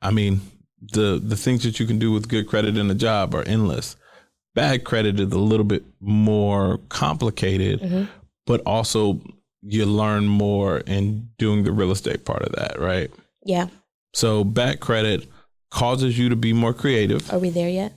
I 0.00 0.10
mean, 0.10 0.40
the 0.80 1.20
the 1.22 1.36
things 1.36 1.64
that 1.64 1.78
you 1.78 1.86
can 1.86 1.98
do 1.98 2.12
with 2.12 2.28
good 2.28 2.48
credit 2.48 2.78
in 2.78 2.90
a 2.90 2.94
job 2.94 3.34
are 3.34 3.42
endless. 3.42 3.96
Bad 4.54 4.84
credit 4.84 5.20
is 5.20 5.32
a 5.32 5.38
little 5.38 5.64
bit 5.64 5.84
more 6.00 6.78
complicated, 6.88 7.80
mm-hmm. 7.80 8.04
but 8.46 8.62
also 8.64 9.20
you 9.60 9.84
learn 9.84 10.26
more 10.26 10.78
in 10.78 11.28
doing 11.36 11.64
the 11.64 11.72
real 11.72 11.90
estate 11.90 12.24
part 12.24 12.40
of 12.40 12.52
that, 12.52 12.80
right? 12.80 13.10
Yeah. 13.44 13.66
So 14.14 14.44
bad 14.44 14.80
credit 14.80 15.28
causes 15.70 16.18
you 16.18 16.30
to 16.30 16.36
be 16.36 16.54
more 16.54 16.72
creative. 16.72 17.30
Are 17.30 17.38
we 17.38 17.50
there 17.50 17.68
yet? 17.68 17.92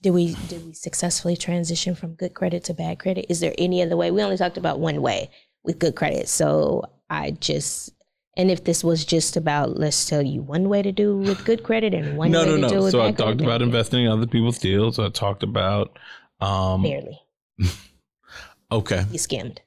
Did 0.00 0.12
we 0.12 0.36
did 0.48 0.64
we 0.64 0.72
successfully 0.72 1.36
transition 1.36 1.94
from 1.94 2.14
good 2.14 2.32
credit 2.32 2.64
to 2.64 2.74
bad 2.74 2.98
credit? 2.98 3.26
Is 3.28 3.40
there 3.40 3.54
any 3.58 3.82
other 3.82 3.96
way? 3.96 4.10
We 4.10 4.22
only 4.22 4.38
talked 4.38 4.56
about 4.56 4.78
one 4.78 5.02
way 5.02 5.30
with 5.64 5.78
good 5.78 5.96
credit. 5.96 6.28
So 6.28 6.84
I 7.10 7.32
just 7.32 7.92
and 8.36 8.50
if 8.50 8.64
this 8.64 8.84
was 8.84 9.04
just 9.04 9.36
about 9.36 9.78
let's 9.78 10.06
tell 10.06 10.22
you 10.22 10.42
one 10.42 10.68
way 10.68 10.82
to 10.82 10.92
do 10.92 11.16
with 11.16 11.44
good 11.44 11.62
credit 11.62 11.94
and 11.94 12.16
one 12.16 12.30
no, 12.30 12.40
way 12.40 12.46
no, 12.46 12.54
to 12.54 12.60
no. 12.60 12.68
do 12.68 12.82
with 12.82 12.92
so 12.92 12.98
bad 12.98 13.08
I 13.08 13.12
talked 13.12 13.40
about 13.40 13.62
investing 13.62 14.04
in 14.04 14.10
other 14.10 14.26
people's 14.26 14.58
deals. 14.58 14.98
I 14.98 15.08
talked 15.08 15.42
about 15.42 15.98
um 16.40 16.82
barely. 16.82 17.20
okay. 18.72 19.04
You 19.10 19.18
skimmed. 19.18 19.60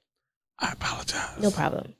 I 0.59 0.73
apologize. 0.73 1.39
No 1.39 1.51
problem. 1.51 1.95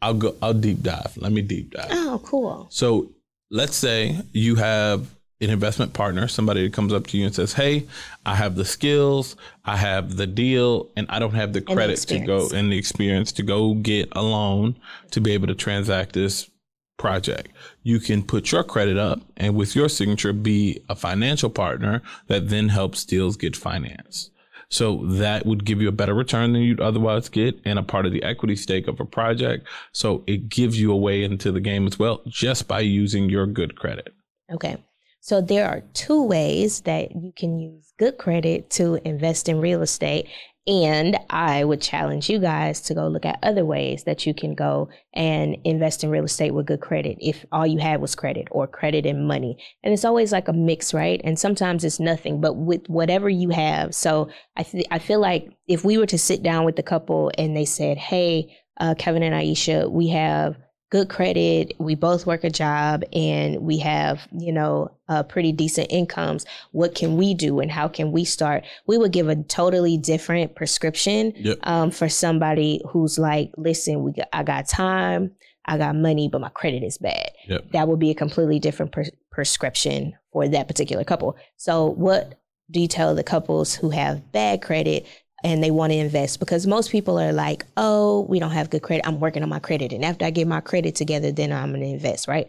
I'll 0.00 0.14
go 0.14 0.34
I'll 0.42 0.54
deep 0.54 0.82
dive. 0.82 1.16
Let 1.16 1.32
me 1.32 1.42
deep 1.42 1.70
dive. 1.72 1.88
Oh, 1.90 2.20
cool. 2.24 2.66
So 2.70 3.12
let's 3.50 3.76
say 3.76 4.18
you 4.32 4.56
have 4.56 5.06
an 5.42 5.50
investment 5.50 5.92
partner, 5.92 6.28
somebody 6.28 6.62
that 6.62 6.72
comes 6.72 6.92
up 6.92 7.06
to 7.08 7.18
you 7.18 7.26
and 7.26 7.34
says, 7.34 7.52
Hey, 7.52 7.86
I 8.24 8.34
have 8.34 8.54
the 8.54 8.64
skills, 8.64 9.36
I 9.64 9.76
have 9.76 10.16
the 10.16 10.26
deal, 10.26 10.88
and 10.96 11.06
I 11.10 11.18
don't 11.18 11.34
have 11.34 11.52
the 11.52 11.60
credit 11.60 11.98
the 12.00 12.18
to 12.18 12.26
go 12.26 12.48
and 12.54 12.72
the 12.72 12.78
experience 12.78 13.32
to 13.32 13.42
go 13.42 13.74
get 13.74 14.08
a 14.12 14.22
loan 14.22 14.76
to 15.10 15.20
be 15.20 15.32
able 15.32 15.48
to 15.48 15.54
transact 15.54 16.12
this 16.12 16.48
project. 16.96 17.48
You 17.82 17.98
can 17.98 18.22
put 18.22 18.52
your 18.52 18.62
credit 18.62 18.96
up 18.96 19.20
and 19.36 19.56
with 19.56 19.74
your 19.74 19.88
signature 19.88 20.32
be 20.32 20.80
a 20.88 20.94
financial 20.94 21.50
partner 21.50 22.00
that 22.28 22.48
then 22.48 22.68
helps 22.68 23.04
deals 23.04 23.36
get 23.36 23.56
financed. 23.56 24.30
So 24.68 25.04
that 25.04 25.44
would 25.44 25.66
give 25.66 25.82
you 25.82 25.88
a 25.88 25.92
better 25.92 26.14
return 26.14 26.52
than 26.52 26.62
you'd 26.62 26.80
otherwise 26.80 27.28
get 27.28 27.60
and 27.66 27.78
a 27.78 27.82
part 27.82 28.06
of 28.06 28.12
the 28.12 28.22
equity 28.22 28.56
stake 28.56 28.88
of 28.88 29.00
a 29.00 29.04
project. 29.04 29.66
So 29.92 30.22
it 30.26 30.48
gives 30.48 30.80
you 30.80 30.92
a 30.92 30.96
way 30.96 31.24
into 31.24 31.52
the 31.52 31.60
game 31.60 31.86
as 31.86 31.98
well 31.98 32.22
just 32.26 32.68
by 32.68 32.80
using 32.80 33.28
your 33.28 33.46
good 33.46 33.76
credit. 33.76 34.14
Okay. 34.50 34.78
So 35.22 35.40
there 35.40 35.68
are 35.68 35.82
two 35.94 36.24
ways 36.24 36.80
that 36.80 37.12
you 37.14 37.32
can 37.36 37.60
use 37.60 37.92
good 37.96 38.18
credit 38.18 38.70
to 38.70 38.98
invest 39.06 39.48
in 39.48 39.60
real 39.60 39.80
estate. 39.80 40.26
And 40.66 41.16
I 41.30 41.62
would 41.62 41.80
challenge 41.80 42.28
you 42.28 42.40
guys 42.40 42.80
to 42.82 42.94
go 42.94 43.06
look 43.06 43.24
at 43.24 43.38
other 43.40 43.64
ways 43.64 44.02
that 44.02 44.26
you 44.26 44.34
can 44.34 44.56
go 44.56 44.88
and 45.14 45.56
invest 45.62 46.02
in 46.02 46.10
real 46.10 46.24
estate 46.24 46.50
with 46.50 46.66
good 46.66 46.80
credit 46.80 47.18
if 47.20 47.44
all 47.52 47.64
you 47.64 47.78
had 47.78 48.00
was 48.00 48.16
credit 48.16 48.48
or 48.50 48.66
credit 48.66 49.06
and 49.06 49.28
money. 49.28 49.56
And 49.84 49.94
it's 49.94 50.04
always 50.04 50.32
like 50.32 50.48
a 50.48 50.52
mix, 50.52 50.92
right? 50.92 51.20
And 51.22 51.38
sometimes 51.38 51.84
it's 51.84 52.00
nothing, 52.00 52.40
but 52.40 52.54
with 52.54 52.88
whatever 52.88 53.28
you 53.28 53.50
have. 53.50 53.94
So 53.94 54.28
I, 54.56 54.64
th- 54.64 54.86
I 54.90 54.98
feel 54.98 55.20
like 55.20 55.48
if 55.68 55.84
we 55.84 55.98
were 55.98 56.06
to 56.06 56.18
sit 56.18 56.42
down 56.42 56.64
with 56.64 56.74
the 56.74 56.82
couple 56.82 57.30
and 57.38 57.56
they 57.56 57.64
said, 57.64 57.96
hey, 57.96 58.56
uh, 58.80 58.96
Kevin 58.98 59.22
and 59.22 59.36
Aisha, 59.36 59.88
we 59.88 60.08
have 60.08 60.56
good 60.92 61.08
credit, 61.08 61.72
we 61.78 61.94
both 61.94 62.26
work 62.26 62.44
a 62.44 62.50
job, 62.50 63.02
and 63.14 63.62
we 63.62 63.78
have, 63.78 64.28
you 64.30 64.52
know, 64.52 64.90
uh, 65.08 65.22
pretty 65.22 65.50
decent 65.50 65.90
incomes. 65.90 66.44
What 66.72 66.94
can 66.94 67.16
we 67.16 67.32
do 67.32 67.60
and 67.60 67.72
how 67.72 67.88
can 67.88 68.12
we 68.12 68.26
start? 68.26 68.64
We 68.86 68.98
would 68.98 69.10
give 69.10 69.30
a 69.30 69.36
totally 69.36 69.96
different 69.96 70.54
prescription 70.54 71.32
yep. 71.34 71.56
um, 71.62 71.92
for 71.92 72.10
somebody 72.10 72.82
who's 72.90 73.18
like, 73.18 73.52
listen, 73.56 74.02
we 74.02 74.12
got, 74.12 74.28
I 74.34 74.42
got 74.42 74.68
time, 74.68 75.32
I 75.64 75.78
got 75.78 75.96
money, 75.96 76.28
but 76.30 76.42
my 76.42 76.50
credit 76.50 76.82
is 76.82 76.98
bad. 76.98 77.30
Yep. 77.48 77.72
That 77.72 77.88
would 77.88 77.98
be 77.98 78.10
a 78.10 78.14
completely 78.14 78.58
different 78.58 78.94
prescription 79.30 80.12
for 80.30 80.46
that 80.46 80.68
particular 80.68 81.04
couple. 81.04 81.38
So 81.56 81.86
what 81.86 82.38
do 82.70 82.80
you 82.80 82.88
tell 82.88 83.14
the 83.14 83.24
couples 83.24 83.74
who 83.74 83.88
have 83.90 84.30
bad 84.30 84.60
credit 84.60 85.06
and 85.44 85.62
they 85.62 85.70
want 85.70 85.92
to 85.92 85.98
invest 85.98 86.40
because 86.40 86.66
most 86.66 86.90
people 86.90 87.18
are 87.18 87.32
like, 87.32 87.66
oh, 87.76 88.26
we 88.28 88.38
don't 88.38 88.50
have 88.50 88.70
good 88.70 88.82
credit. 88.82 89.06
I'm 89.06 89.20
working 89.20 89.42
on 89.42 89.48
my 89.48 89.58
credit. 89.58 89.92
And 89.92 90.04
after 90.04 90.24
I 90.24 90.30
get 90.30 90.46
my 90.46 90.60
credit 90.60 90.94
together, 90.94 91.32
then 91.32 91.52
I'm 91.52 91.70
going 91.70 91.82
to 91.82 91.88
invest, 91.88 92.28
right? 92.28 92.48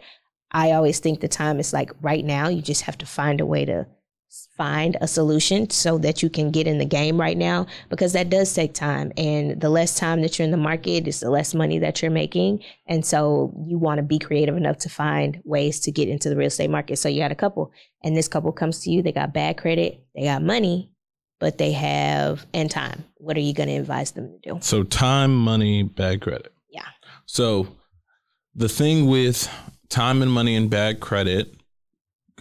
I 0.52 0.72
always 0.72 1.00
think 1.00 1.20
the 1.20 1.28
time 1.28 1.58
is 1.58 1.72
like 1.72 1.90
right 2.00 2.24
now. 2.24 2.48
You 2.48 2.62
just 2.62 2.82
have 2.82 2.98
to 2.98 3.06
find 3.06 3.40
a 3.40 3.46
way 3.46 3.64
to 3.64 3.86
find 4.56 4.96
a 5.00 5.08
solution 5.08 5.68
so 5.70 5.98
that 5.98 6.22
you 6.22 6.30
can 6.30 6.50
get 6.50 6.66
in 6.66 6.78
the 6.78 6.84
game 6.84 7.20
right 7.20 7.36
now 7.36 7.66
because 7.88 8.12
that 8.12 8.30
does 8.30 8.52
take 8.52 8.72
time 8.72 9.12
and 9.16 9.60
the 9.60 9.68
less 9.68 9.96
time 9.96 10.22
that 10.22 10.38
you're 10.38 10.44
in 10.44 10.50
the 10.50 10.56
market 10.56 11.06
is 11.06 11.20
the 11.20 11.30
less 11.30 11.54
money 11.54 11.78
that 11.78 12.02
you're 12.02 12.10
making 12.10 12.60
and 12.86 13.04
so 13.04 13.52
you 13.66 13.78
want 13.78 13.98
to 13.98 14.02
be 14.02 14.18
creative 14.18 14.56
enough 14.56 14.76
to 14.76 14.88
find 14.88 15.40
ways 15.44 15.80
to 15.80 15.92
get 15.92 16.08
into 16.08 16.28
the 16.28 16.36
real 16.36 16.46
estate 16.46 16.70
market 16.70 16.96
so 16.96 17.08
you 17.08 17.20
got 17.20 17.32
a 17.32 17.36
couple 17.36 17.70
and 18.02 18.16
this 18.16 18.28
couple 18.28 18.50
comes 18.52 18.80
to 18.80 18.90
you 18.90 19.02
they 19.02 19.12
got 19.12 19.34
bad 19.34 19.56
credit 19.56 20.04
they 20.14 20.24
got 20.24 20.42
money 20.42 20.90
but 21.40 21.58
they 21.58 21.72
have 21.72 22.46
and 22.54 22.70
time 22.70 23.04
what 23.18 23.36
are 23.36 23.40
you 23.40 23.54
going 23.54 23.68
to 23.68 23.76
advise 23.76 24.12
them 24.12 24.28
to 24.28 24.52
do 24.52 24.58
so 24.60 24.82
time 24.82 25.34
money 25.34 25.82
bad 25.82 26.20
credit 26.20 26.52
yeah 26.70 26.86
so 27.26 27.66
the 28.54 28.68
thing 28.68 29.06
with 29.06 29.48
time 29.88 30.22
and 30.22 30.30
money 30.30 30.56
and 30.56 30.70
bad 30.70 31.00
credit 31.00 31.54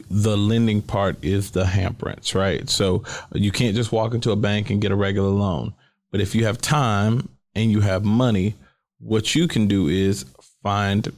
the 0.10 0.38
lending 0.38 0.82
part 0.82 1.24
is 1.24 1.52
the 1.52 1.66
hamperance, 1.66 2.36
right? 2.36 2.70
So 2.70 3.04
you 3.34 3.52
can't 3.52 3.76
just 3.76 3.92
walk 3.92 4.14
into 4.14 4.32
a 4.32 4.36
bank 4.36 4.70
and 4.70 4.82
get 4.82 4.92
a 4.92 4.96
regular 4.96 5.30
loan. 5.30 5.74
But 6.12 6.22
if 6.22 6.36
you 6.36 6.46
have 6.46 6.60
time 6.60 7.30
and 7.56 7.72
you 7.72 7.82
have 7.82 8.04
money, 8.04 8.56
what 9.00 9.36
you 9.36 9.48
can 9.48 9.68
do 9.68 9.88
is 9.88 10.26
find 10.62 11.12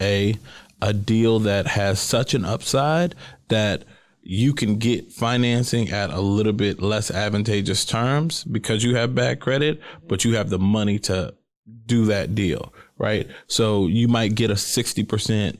a 0.00 0.36
a 0.80 0.92
deal 0.92 1.40
that 1.40 1.66
has 1.66 1.98
such 1.98 2.34
an 2.34 2.44
upside 2.44 3.14
that 3.48 3.82
you 4.30 4.52
can 4.52 4.76
get 4.76 5.10
financing 5.10 5.88
at 5.88 6.10
a 6.10 6.20
little 6.20 6.52
bit 6.52 6.82
less 6.82 7.10
advantageous 7.10 7.86
terms 7.86 8.44
because 8.44 8.84
you 8.84 8.94
have 8.94 9.14
bad 9.14 9.40
credit, 9.40 9.80
but 10.06 10.22
you 10.22 10.36
have 10.36 10.50
the 10.50 10.58
money 10.58 10.98
to 10.98 11.32
do 11.86 12.04
that 12.04 12.34
deal, 12.34 12.74
right? 12.98 13.26
So 13.46 13.86
you 13.86 14.06
might 14.06 14.34
get 14.34 14.50
a 14.50 14.54
60% 14.54 15.56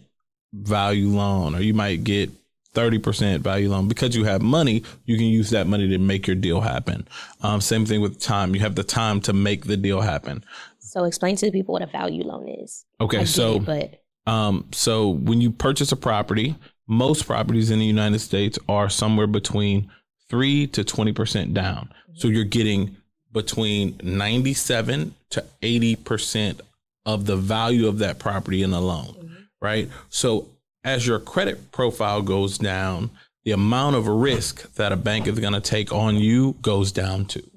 value 0.53 1.09
loan 1.09 1.55
or 1.55 1.61
you 1.61 1.73
might 1.73 2.05
get 2.05 2.31
30% 2.75 3.39
value 3.39 3.71
loan. 3.71 3.89
Because 3.89 4.15
you 4.15 4.25
have 4.25 4.43
money 4.43 4.83
you 5.07 5.17
can 5.17 5.29
use 5.29 5.49
that 5.49 5.67
money 5.67 5.89
to 5.89 5.97
make 5.97 6.27
your 6.27 6.37
deal 6.37 6.61
happen. 6.61 7.09
Um, 7.41 7.63
same 7.63 7.87
thing 7.87 8.03
with 8.03 8.21
time. 8.21 8.55
You 8.55 8.61
have 8.61 8.75
the 8.75 8.85
time 8.85 9.23
to 9.23 9.33
make 9.33 9.65
the 9.65 9.79
deal 9.79 10.03
happen. 10.03 10.45
So 10.79 11.05
explain 11.05 11.37
to 11.37 11.47
the 11.47 11.53
people 11.53 11.73
what 11.73 11.81
a 11.81 11.87
value 11.87 12.23
loan 12.23 12.47
is. 12.47 12.85
Okay 13.01 13.25
so 13.25 13.57
it, 13.57 13.65
but 13.65 14.03
um, 14.31 14.69
so 14.73 15.09
when 15.09 15.41
you 15.41 15.51
purchase 15.51 15.91
a 15.91 15.97
property 15.97 16.55
most 16.88 17.26
properties 17.26 17.71
in 17.71 17.78
the 17.78 17.85
united 17.85 18.18
states 18.18 18.59
are 18.68 18.88
somewhere 18.88 19.26
between 19.26 19.90
3 20.28 20.66
to 20.68 20.85
20% 20.85 21.54
down 21.54 21.87
mm-hmm. 21.87 22.12
so 22.16 22.28
you're 22.28 22.45
getting 22.45 22.97
between 23.33 24.00
97 24.02 25.14
to 25.30 25.45
80% 25.62 26.61
of 27.07 27.26
the 27.26 27.37
value 27.37 27.87
of 27.87 27.99
that 27.99 28.18
property 28.18 28.62
in 28.62 28.73
a 28.73 28.80
loan 28.80 29.07
mm-hmm. 29.07 29.35
right 29.61 29.88
so 30.09 30.49
as 30.85 31.07
your 31.07 31.18
credit 31.18 31.71
profile 31.73 32.23
goes 32.23 32.59
down, 32.59 33.11
the 33.45 33.52
amount 33.52 33.97
of 33.97 34.07
risk 34.07 34.73
that 34.75 34.92
a 34.92 34.97
bank 34.97 35.26
is 35.26 35.38
going 35.38 35.52
to 35.52 35.61
take 35.61 35.92
on 35.92 36.16
you 36.16 36.57
goes 36.62 36.92
down 36.92 37.25
too. 37.25 37.49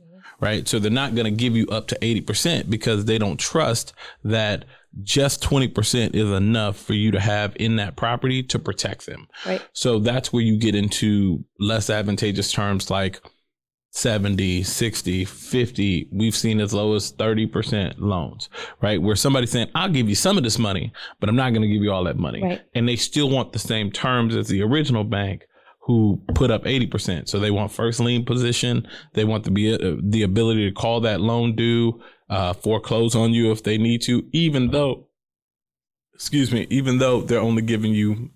Right. 0.41 0.67
So 0.67 0.79
they're 0.79 0.91
not 0.91 1.15
going 1.15 1.25
to 1.25 1.31
give 1.31 1.55
you 1.55 1.67
up 1.67 1.87
to 1.87 1.97
80% 2.01 2.69
because 2.69 3.05
they 3.05 3.17
don't 3.17 3.39
trust 3.39 3.93
that 4.23 4.65
just 5.03 5.41
20% 5.43 6.15
is 6.15 6.29
enough 6.31 6.77
for 6.77 6.93
you 6.93 7.11
to 7.11 7.19
have 7.19 7.55
in 7.57 7.77
that 7.77 7.95
property 7.95 8.43
to 8.43 8.59
protect 8.59 9.05
them. 9.05 9.27
Right. 9.45 9.61
So 9.73 9.99
that's 9.99 10.33
where 10.33 10.43
you 10.43 10.57
get 10.57 10.75
into 10.75 11.45
less 11.59 11.89
advantageous 11.89 12.51
terms 12.51 12.89
like 12.89 13.21
70, 13.91 14.63
60, 14.63 15.25
50, 15.25 16.09
we've 16.11 16.35
seen 16.35 16.61
as 16.61 16.73
low 16.73 16.95
as 16.95 17.11
30% 17.11 17.95
loans, 17.99 18.49
right? 18.81 19.01
Where 19.01 19.17
somebody's 19.17 19.51
saying, 19.51 19.69
I'll 19.75 19.89
give 19.89 20.07
you 20.07 20.15
some 20.15 20.37
of 20.37 20.43
this 20.43 20.57
money, 20.57 20.93
but 21.19 21.27
I'm 21.27 21.35
not 21.35 21.49
going 21.49 21.61
to 21.61 21.67
give 21.67 21.83
you 21.83 21.91
all 21.91 22.05
that 22.05 22.17
money. 22.17 22.41
Right. 22.41 22.61
And 22.73 22.87
they 22.87 22.95
still 22.95 23.29
want 23.29 23.51
the 23.51 23.59
same 23.59 23.91
terms 23.91 24.35
as 24.35 24.47
the 24.47 24.63
original 24.63 25.03
bank 25.03 25.45
who 25.81 26.21
put 26.35 26.51
up 26.51 26.63
80%. 26.63 27.27
So 27.27 27.39
they 27.39 27.51
want 27.51 27.71
first 27.71 27.99
lien 27.99 28.23
position. 28.23 28.87
They 29.13 29.25
want 29.25 29.43
to 29.45 29.51
be 29.51 29.73
uh, 29.73 29.95
the 30.01 30.23
ability 30.23 30.69
to 30.69 30.73
call 30.73 31.01
that 31.01 31.21
loan 31.21 31.55
due, 31.55 32.01
uh, 32.29 32.53
foreclose 32.53 33.15
on 33.15 33.33
you 33.33 33.51
if 33.51 33.63
they 33.63 33.77
need 33.77 34.01
to, 34.03 34.27
even 34.31 34.71
though, 34.71 35.07
excuse 36.13 36.51
me, 36.51 36.67
even 36.69 36.99
though 36.99 37.21
they're 37.21 37.39
only 37.39 37.63
giving 37.63 37.93
you 37.93 38.29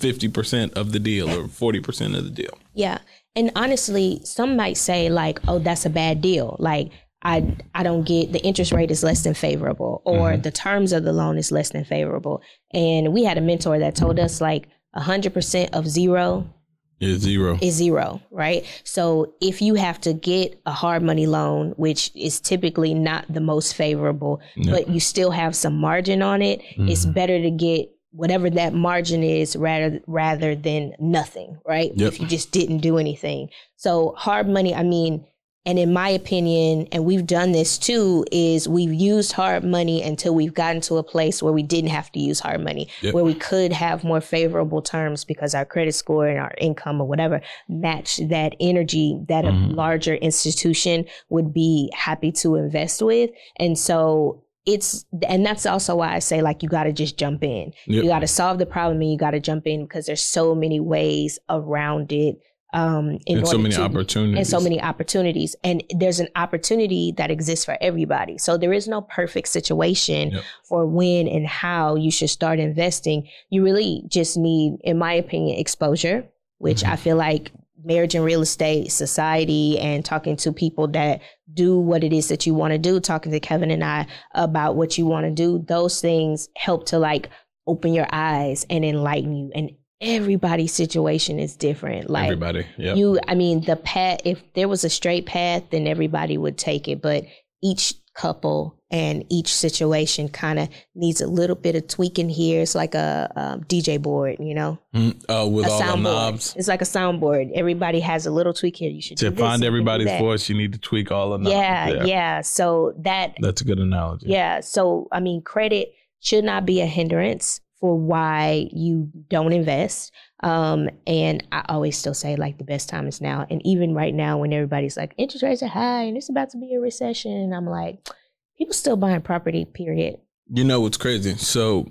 50% 0.00 0.72
of 0.74 0.92
the 0.92 0.98
deal 0.98 1.28
or 1.30 1.44
40% 1.44 2.16
of 2.16 2.24
the 2.24 2.30
deal. 2.30 2.58
Yeah. 2.74 2.98
And 3.36 3.52
honestly, 3.54 4.20
some 4.24 4.56
might 4.56 4.76
say 4.76 5.08
like, 5.10 5.38
"Oh, 5.46 5.60
that's 5.60 5.86
a 5.86 5.90
bad 5.90 6.20
deal." 6.20 6.56
Like 6.58 6.90
I 7.22 7.56
I 7.74 7.84
don't 7.84 8.04
get 8.04 8.32
the 8.32 8.40
interest 8.40 8.72
rate 8.72 8.90
is 8.90 9.04
less 9.04 9.22
than 9.22 9.34
favorable 9.34 10.02
or 10.04 10.32
mm-hmm. 10.32 10.42
the 10.42 10.50
terms 10.50 10.92
of 10.92 11.04
the 11.04 11.12
loan 11.12 11.38
is 11.38 11.52
less 11.52 11.70
than 11.70 11.84
favorable. 11.84 12.42
And 12.72 13.12
we 13.12 13.24
had 13.24 13.38
a 13.38 13.40
mentor 13.40 13.78
that 13.78 13.94
told 13.94 14.18
us 14.18 14.40
like 14.40 14.68
100% 14.98 15.70
of 15.72 15.88
zero 15.88 16.52
is 17.00 17.20
zero. 17.20 17.58
Is 17.62 17.74
zero, 17.74 18.20
right? 18.30 18.64
So 18.82 19.34
if 19.40 19.62
you 19.62 19.74
have 19.74 20.00
to 20.00 20.12
get 20.12 20.60
a 20.66 20.72
hard 20.72 21.02
money 21.02 21.26
loan, 21.26 21.70
which 21.76 22.10
is 22.14 22.40
typically 22.40 22.92
not 22.92 23.24
the 23.32 23.40
most 23.40 23.74
favorable, 23.74 24.40
but 24.64 24.88
you 24.88 24.98
still 24.98 25.30
have 25.30 25.54
some 25.54 25.76
margin 25.76 26.22
on 26.22 26.42
it, 26.42 26.60
mm-hmm. 26.60 26.88
it's 26.88 27.04
better 27.04 27.40
to 27.40 27.50
get 27.50 27.88
whatever 28.10 28.50
that 28.50 28.74
margin 28.74 29.22
is 29.22 29.54
rather 29.54 30.00
rather 30.06 30.56
than 30.56 30.92
nothing, 30.98 31.58
right? 31.64 31.92
Yep. 31.94 32.12
If 32.12 32.20
you 32.20 32.26
just 32.26 32.50
didn't 32.50 32.78
do 32.78 32.98
anything. 32.98 33.50
So 33.76 34.14
hard 34.16 34.48
money, 34.48 34.74
I 34.74 34.82
mean, 34.82 35.24
and 35.68 35.78
in 35.78 35.92
my 35.92 36.08
opinion, 36.08 36.88
and 36.92 37.04
we've 37.04 37.26
done 37.26 37.52
this 37.52 37.76
too, 37.76 38.24
is 38.32 38.66
we've 38.66 38.94
used 38.94 39.32
hard 39.32 39.64
money 39.64 40.02
until 40.02 40.34
we've 40.34 40.54
gotten 40.54 40.80
to 40.80 40.96
a 40.96 41.02
place 41.02 41.42
where 41.42 41.52
we 41.52 41.62
didn't 41.62 41.90
have 41.90 42.10
to 42.12 42.18
use 42.18 42.40
hard 42.40 42.64
money, 42.64 42.88
yep. 43.02 43.12
where 43.12 43.22
we 43.22 43.34
could 43.34 43.70
have 43.70 44.02
more 44.02 44.22
favorable 44.22 44.80
terms 44.80 45.26
because 45.26 45.54
our 45.54 45.66
credit 45.66 45.94
score 45.94 46.26
and 46.26 46.38
our 46.38 46.54
income 46.56 47.02
or 47.02 47.06
whatever 47.06 47.42
match 47.68 48.16
that 48.30 48.54
energy 48.60 49.20
that 49.28 49.44
mm-hmm. 49.44 49.72
a 49.72 49.74
larger 49.74 50.14
institution 50.14 51.04
would 51.28 51.52
be 51.52 51.92
happy 51.94 52.32
to 52.32 52.54
invest 52.54 53.02
with. 53.02 53.28
And 53.58 53.78
so 53.78 54.42
it's 54.64 55.04
and 55.28 55.44
that's 55.44 55.66
also 55.66 55.96
why 55.96 56.14
I 56.14 56.18
say 56.18 56.40
like 56.40 56.62
you 56.62 56.70
got 56.70 56.84
to 56.84 56.94
just 56.94 57.18
jump 57.18 57.44
in. 57.44 57.74
Yep. 57.88 58.04
You 58.04 58.08
got 58.08 58.20
to 58.20 58.26
solve 58.26 58.56
the 58.56 58.64
problem 58.64 59.02
and 59.02 59.12
you 59.12 59.18
got 59.18 59.32
to 59.32 59.40
jump 59.40 59.66
in 59.66 59.84
because 59.84 60.06
there's 60.06 60.24
so 60.24 60.54
many 60.54 60.80
ways 60.80 61.38
around 61.50 62.10
it. 62.10 62.40
Um, 62.74 63.18
in 63.24 63.38
and 63.38 63.48
so 63.48 63.56
many 63.56 63.74
to, 63.76 63.82
opportunities 63.82 64.36
and 64.36 64.46
so 64.46 64.60
many 64.60 64.80
opportunities, 64.80 65.56
and 65.64 65.82
there's 65.90 66.20
an 66.20 66.28
opportunity 66.36 67.14
that 67.16 67.30
exists 67.30 67.64
for 67.64 67.78
everybody. 67.80 68.36
So 68.36 68.58
there 68.58 68.74
is 68.74 68.86
no 68.86 69.00
perfect 69.00 69.48
situation 69.48 70.32
yep. 70.32 70.44
for 70.64 70.86
when 70.86 71.28
and 71.28 71.46
how 71.46 71.96
you 71.96 72.10
should 72.10 72.28
start 72.28 72.58
investing. 72.58 73.26
You 73.48 73.64
really 73.64 74.04
just 74.08 74.36
need, 74.36 74.80
in 74.84 74.98
my 74.98 75.14
opinion, 75.14 75.58
exposure, 75.58 76.28
which 76.58 76.82
mm-hmm. 76.82 76.92
I 76.92 76.96
feel 76.96 77.16
like 77.16 77.52
marriage 77.84 78.14
and 78.14 78.24
real 78.24 78.42
estate 78.42 78.90
society 78.90 79.78
and 79.78 80.04
talking 80.04 80.36
to 80.36 80.52
people 80.52 80.88
that 80.88 81.20
do 81.52 81.78
what 81.78 82.02
it 82.02 82.12
is 82.12 82.28
that 82.28 82.46
you 82.46 82.54
want 82.54 82.72
to 82.72 82.78
do 82.78 82.98
talking 82.98 83.30
to 83.30 83.40
kevin 83.40 83.70
and 83.70 83.84
i 83.84 84.06
about 84.32 84.74
what 84.74 84.98
you 84.98 85.06
want 85.06 85.24
to 85.24 85.30
do 85.30 85.64
those 85.68 86.00
things 86.00 86.48
help 86.56 86.86
to 86.86 86.98
like 86.98 87.30
open 87.66 87.94
your 87.94 88.06
eyes 88.10 88.66
and 88.68 88.84
enlighten 88.84 89.32
you 89.32 89.50
and 89.54 89.70
everybody's 90.00 90.72
situation 90.72 91.38
is 91.40 91.56
different 91.56 92.08
like 92.08 92.24
everybody 92.24 92.64
yeah 92.76 92.94
you 92.94 93.18
i 93.26 93.34
mean 93.34 93.60
the 93.62 93.74
path 93.74 94.20
if 94.24 94.40
there 94.54 94.68
was 94.68 94.84
a 94.84 94.90
straight 94.90 95.26
path 95.26 95.64
then 95.70 95.88
everybody 95.88 96.38
would 96.38 96.56
take 96.56 96.86
it 96.86 97.02
but 97.02 97.24
each 97.62 97.94
couple 98.18 98.78
and 98.90 99.24
each 99.28 99.54
situation 99.54 100.28
kind 100.28 100.58
of 100.58 100.68
needs 100.94 101.20
a 101.20 101.26
little 101.26 101.54
bit 101.54 101.76
of 101.76 101.86
tweaking 101.86 102.28
here. 102.28 102.62
It's 102.62 102.74
like 102.74 102.94
a, 102.94 103.30
a 103.36 103.64
DJ 103.66 104.00
board, 104.00 104.36
you 104.40 104.54
know, 104.54 104.78
mm, 104.94 105.14
uh, 105.28 105.46
with 105.46 105.66
a 105.66 105.70
all 105.70 105.78
the 105.78 105.96
knobs. 105.96 106.54
It's 106.56 106.68
like 106.68 106.80
a 106.80 106.86
soundboard. 106.86 107.52
Everybody 107.54 108.00
has 108.00 108.26
a 108.26 108.30
little 108.30 108.54
tweak 108.54 108.76
here. 108.76 108.90
You 108.90 109.02
should 109.02 109.18
to 109.18 109.30
find 109.30 109.62
everybody's 109.62 110.18
voice. 110.18 110.48
You 110.48 110.56
need 110.56 110.72
to 110.72 110.78
tweak 110.78 111.12
all 111.12 111.30
the 111.30 111.38
knobs. 111.38 111.50
Yeah, 111.50 111.88
yeah, 111.88 112.04
yeah. 112.04 112.40
So 112.40 112.94
that 112.98 113.36
that's 113.40 113.60
a 113.60 113.64
good 113.64 113.78
analogy. 113.78 114.26
Yeah. 114.28 114.60
So 114.60 115.08
I 115.12 115.20
mean, 115.20 115.42
credit 115.42 115.92
should 116.20 116.44
not 116.44 116.66
be 116.66 116.80
a 116.80 116.86
hindrance 116.86 117.60
for 117.80 117.96
why 117.96 118.68
you 118.72 119.10
don't 119.28 119.52
invest. 119.52 120.12
Um, 120.42 120.88
and 121.06 121.46
I 121.52 121.64
always 121.68 121.96
still 121.96 122.14
say 122.14 122.36
like 122.36 122.58
the 122.58 122.64
best 122.64 122.88
time 122.88 123.06
is 123.06 123.20
now. 123.20 123.46
And 123.50 123.64
even 123.64 123.94
right 123.94 124.14
now, 124.14 124.38
when 124.38 124.52
everybody's 124.52 124.96
like 124.96 125.14
interest 125.16 125.42
rates 125.42 125.62
are 125.62 125.68
high 125.68 126.02
and 126.02 126.16
it's 126.16 126.28
about 126.28 126.50
to 126.50 126.58
be 126.58 126.74
a 126.74 126.80
recession, 126.80 127.32
and 127.32 127.54
I'm 127.54 127.66
like, 127.66 128.08
people 128.56 128.74
still 128.74 128.96
buying 128.96 129.20
property. 129.20 129.64
Period. 129.64 130.18
You 130.52 130.64
know 130.64 130.80
what's 130.80 130.96
crazy? 130.96 131.36
So 131.36 131.88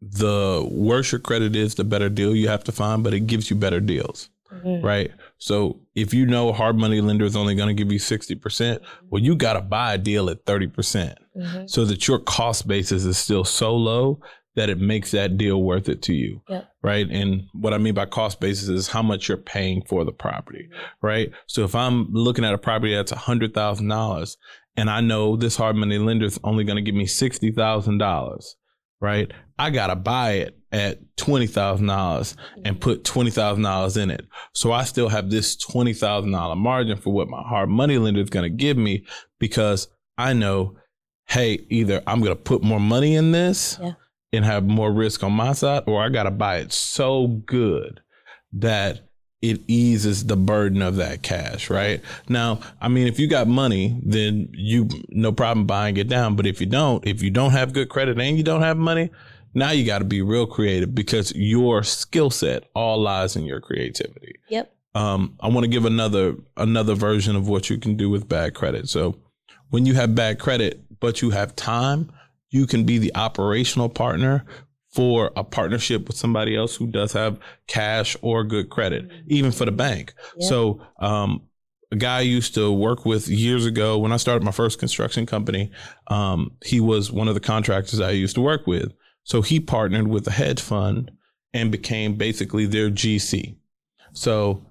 the 0.00 0.66
worse 0.70 1.12
your 1.12 1.20
credit 1.20 1.56
is, 1.56 1.74
the 1.74 1.84
better 1.84 2.08
deal 2.08 2.34
you 2.34 2.48
have 2.48 2.64
to 2.64 2.72
find, 2.72 3.02
but 3.02 3.14
it 3.14 3.20
gives 3.20 3.50
you 3.50 3.56
better 3.56 3.80
deals. 3.80 4.28
Mm-hmm. 4.52 4.84
Right. 4.84 5.10
So 5.38 5.80
if 5.94 6.14
you 6.14 6.24
know 6.24 6.50
a 6.50 6.52
hard 6.52 6.76
money 6.76 7.00
lender 7.00 7.24
is 7.24 7.34
only 7.34 7.54
going 7.54 7.68
to 7.68 7.74
give 7.74 7.92
you 7.92 7.98
60%, 7.98 8.80
well, 9.10 9.20
you 9.20 9.34
got 9.34 9.54
to 9.54 9.60
buy 9.60 9.94
a 9.94 9.98
deal 9.98 10.30
at 10.30 10.44
30% 10.44 10.72
mm 10.72 11.16
hmm 11.36 11.66
so 11.66 11.84
that 11.84 12.08
your 12.08 12.18
cost 12.18 12.66
basis 12.66 13.04
is 13.04 13.18
still 13.18 13.44
so 13.44 13.76
low 13.76 14.18
that 14.56 14.70
it 14.70 14.80
makes 14.80 15.12
that 15.12 15.36
deal 15.36 15.62
worth 15.62 15.88
it 15.88 16.02
to 16.02 16.14
you. 16.14 16.42
Yep. 16.48 16.68
Right. 16.82 17.06
And 17.08 17.42
what 17.52 17.74
I 17.74 17.78
mean 17.78 17.94
by 17.94 18.06
cost 18.06 18.40
basis 18.40 18.68
is 18.68 18.88
how 18.88 19.02
much 19.02 19.28
you're 19.28 19.36
paying 19.36 19.82
for 19.82 20.04
the 20.04 20.12
property. 20.12 20.68
Right. 21.02 21.30
So 21.46 21.62
if 21.64 21.74
I'm 21.74 22.08
looking 22.12 22.44
at 22.44 22.54
a 22.54 22.58
property 22.58 22.94
that's 22.94 23.12
a 23.12 23.16
hundred 23.16 23.54
thousand 23.54 23.88
dollars 23.88 24.36
and 24.76 24.90
I 24.90 25.00
know 25.00 25.36
this 25.36 25.56
hard 25.56 25.76
money 25.76 25.98
lender 25.98 26.26
is 26.26 26.38
only 26.44 26.64
going 26.64 26.76
to 26.76 26.82
give 26.82 26.94
me 26.94 27.06
sixty 27.06 27.50
thousand 27.50 27.98
dollars, 27.98 28.56
right? 29.00 29.30
I 29.58 29.70
gotta 29.70 29.96
buy 29.96 30.32
it 30.32 30.58
at 30.70 31.16
twenty 31.16 31.46
thousand 31.46 31.86
dollars 31.86 32.36
and 32.56 32.76
mm-hmm. 32.76 32.80
put 32.80 33.04
twenty 33.04 33.30
thousand 33.30 33.62
dollars 33.62 33.96
in 33.96 34.10
it. 34.10 34.26
So 34.52 34.72
I 34.72 34.84
still 34.84 35.08
have 35.08 35.30
this 35.30 35.56
twenty 35.56 35.94
thousand 35.94 36.32
dollar 36.32 36.56
margin 36.56 36.98
for 36.98 37.12
what 37.12 37.28
my 37.28 37.42
hard 37.42 37.70
money 37.70 37.98
lender 37.98 38.20
is 38.20 38.30
gonna 38.30 38.50
give 38.50 38.76
me 38.76 39.06
because 39.38 39.88
I 40.18 40.34
know, 40.34 40.76
hey, 41.26 41.66
either 41.70 42.02
I'm 42.06 42.20
gonna 42.20 42.36
put 42.36 42.62
more 42.62 42.80
money 42.80 43.14
in 43.16 43.32
this 43.32 43.78
Yeah. 43.82 43.92
And 44.32 44.44
have 44.44 44.64
more 44.64 44.92
risk 44.92 45.22
on 45.22 45.32
my 45.32 45.52
side, 45.52 45.84
or 45.86 46.02
I 46.02 46.08
gotta 46.08 46.30
buy 46.30 46.58
it 46.58 46.72
so 46.72 47.26
good 47.46 48.00
that 48.52 49.00
it 49.42 49.60
eases 49.68 50.26
the 50.26 50.36
burden 50.36 50.82
of 50.82 50.96
that 50.96 51.22
cash, 51.22 51.70
right? 51.70 52.00
Now, 52.28 52.60
I 52.80 52.88
mean, 52.88 53.06
if 53.06 53.18
you 53.18 53.28
got 53.28 53.46
money, 53.46 54.00
then 54.02 54.48
you 54.52 54.88
no 55.10 55.30
problem 55.30 55.66
buying 55.66 55.96
it 55.96 56.08
down. 56.08 56.36
But 56.36 56.46
if 56.46 56.60
you 56.60 56.66
don't, 56.66 57.06
if 57.06 57.22
you 57.22 57.30
don't 57.30 57.52
have 57.52 57.72
good 57.72 57.88
credit 57.88 58.18
and 58.18 58.36
you 58.36 58.42
don't 58.42 58.62
have 58.62 58.76
money, 58.76 59.10
now 59.54 59.70
you 59.70 59.84
got 59.84 59.98
to 59.98 60.04
be 60.04 60.22
real 60.22 60.46
creative 60.46 60.94
because 60.94 61.34
your 61.34 61.82
skill 61.82 62.30
set 62.30 62.64
all 62.74 63.00
lies 63.00 63.36
in 63.36 63.44
your 63.44 63.60
creativity. 63.60 64.34
Yep. 64.48 64.72
Um, 64.94 65.36
I 65.40 65.48
want 65.48 65.64
to 65.64 65.68
give 65.68 65.84
another 65.84 66.36
another 66.56 66.94
version 66.94 67.36
of 67.36 67.48
what 67.48 67.68
you 67.68 67.78
can 67.78 67.96
do 67.96 68.08
with 68.08 68.28
bad 68.28 68.54
credit. 68.54 68.88
So, 68.88 69.18
when 69.70 69.84
you 69.84 69.94
have 69.94 70.14
bad 70.14 70.38
credit 70.38 70.82
but 70.98 71.20
you 71.20 71.30
have 71.30 71.54
time, 71.54 72.10
you 72.50 72.66
can 72.66 72.84
be 72.84 72.98
the 72.98 73.14
operational 73.14 73.88
partner 73.88 74.44
for 74.90 75.30
a 75.36 75.44
partnership 75.44 76.06
with 76.06 76.16
somebody 76.16 76.56
else 76.56 76.74
who 76.74 76.86
does 76.86 77.12
have 77.12 77.38
cash 77.66 78.16
or 78.22 78.44
good 78.44 78.70
credit, 78.70 79.10
even 79.26 79.52
for 79.52 79.66
the 79.66 79.72
bank. 79.72 80.14
Yeah. 80.38 80.48
So, 80.48 80.80
um, 80.98 81.42
a 81.92 81.96
guy 81.96 82.18
I 82.18 82.22
used 82.22 82.54
to 82.54 82.72
work 82.72 83.04
with 83.04 83.28
years 83.28 83.64
ago 83.64 83.98
when 83.98 84.12
I 84.12 84.16
started 84.16 84.44
my 84.44 84.50
first 84.50 84.78
construction 84.78 85.24
company. 85.24 85.70
Um, 86.08 86.52
he 86.64 86.80
was 86.80 87.12
one 87.12 87.28
of 87.28 87.34
the 87.34 87.40
contractors 87.40 88.00
I 88.00 88.10
used 88.10 88.34
to 88.34 88.40
work 88.40 88.66
with. 88.66 88.92
So 89.22 89.42
he 89.42 89.60
partnered 89.60 90.08
with 90.08 90.26
a 90.26 90.32
hedge 90.32 90.60
fund 90.60 91.10
and 91.52 91.70
became 91.70 92.14
basically 92.14 92.66
their 92.66 92.90
GC. 92.90 93.56
So 94.12 94.64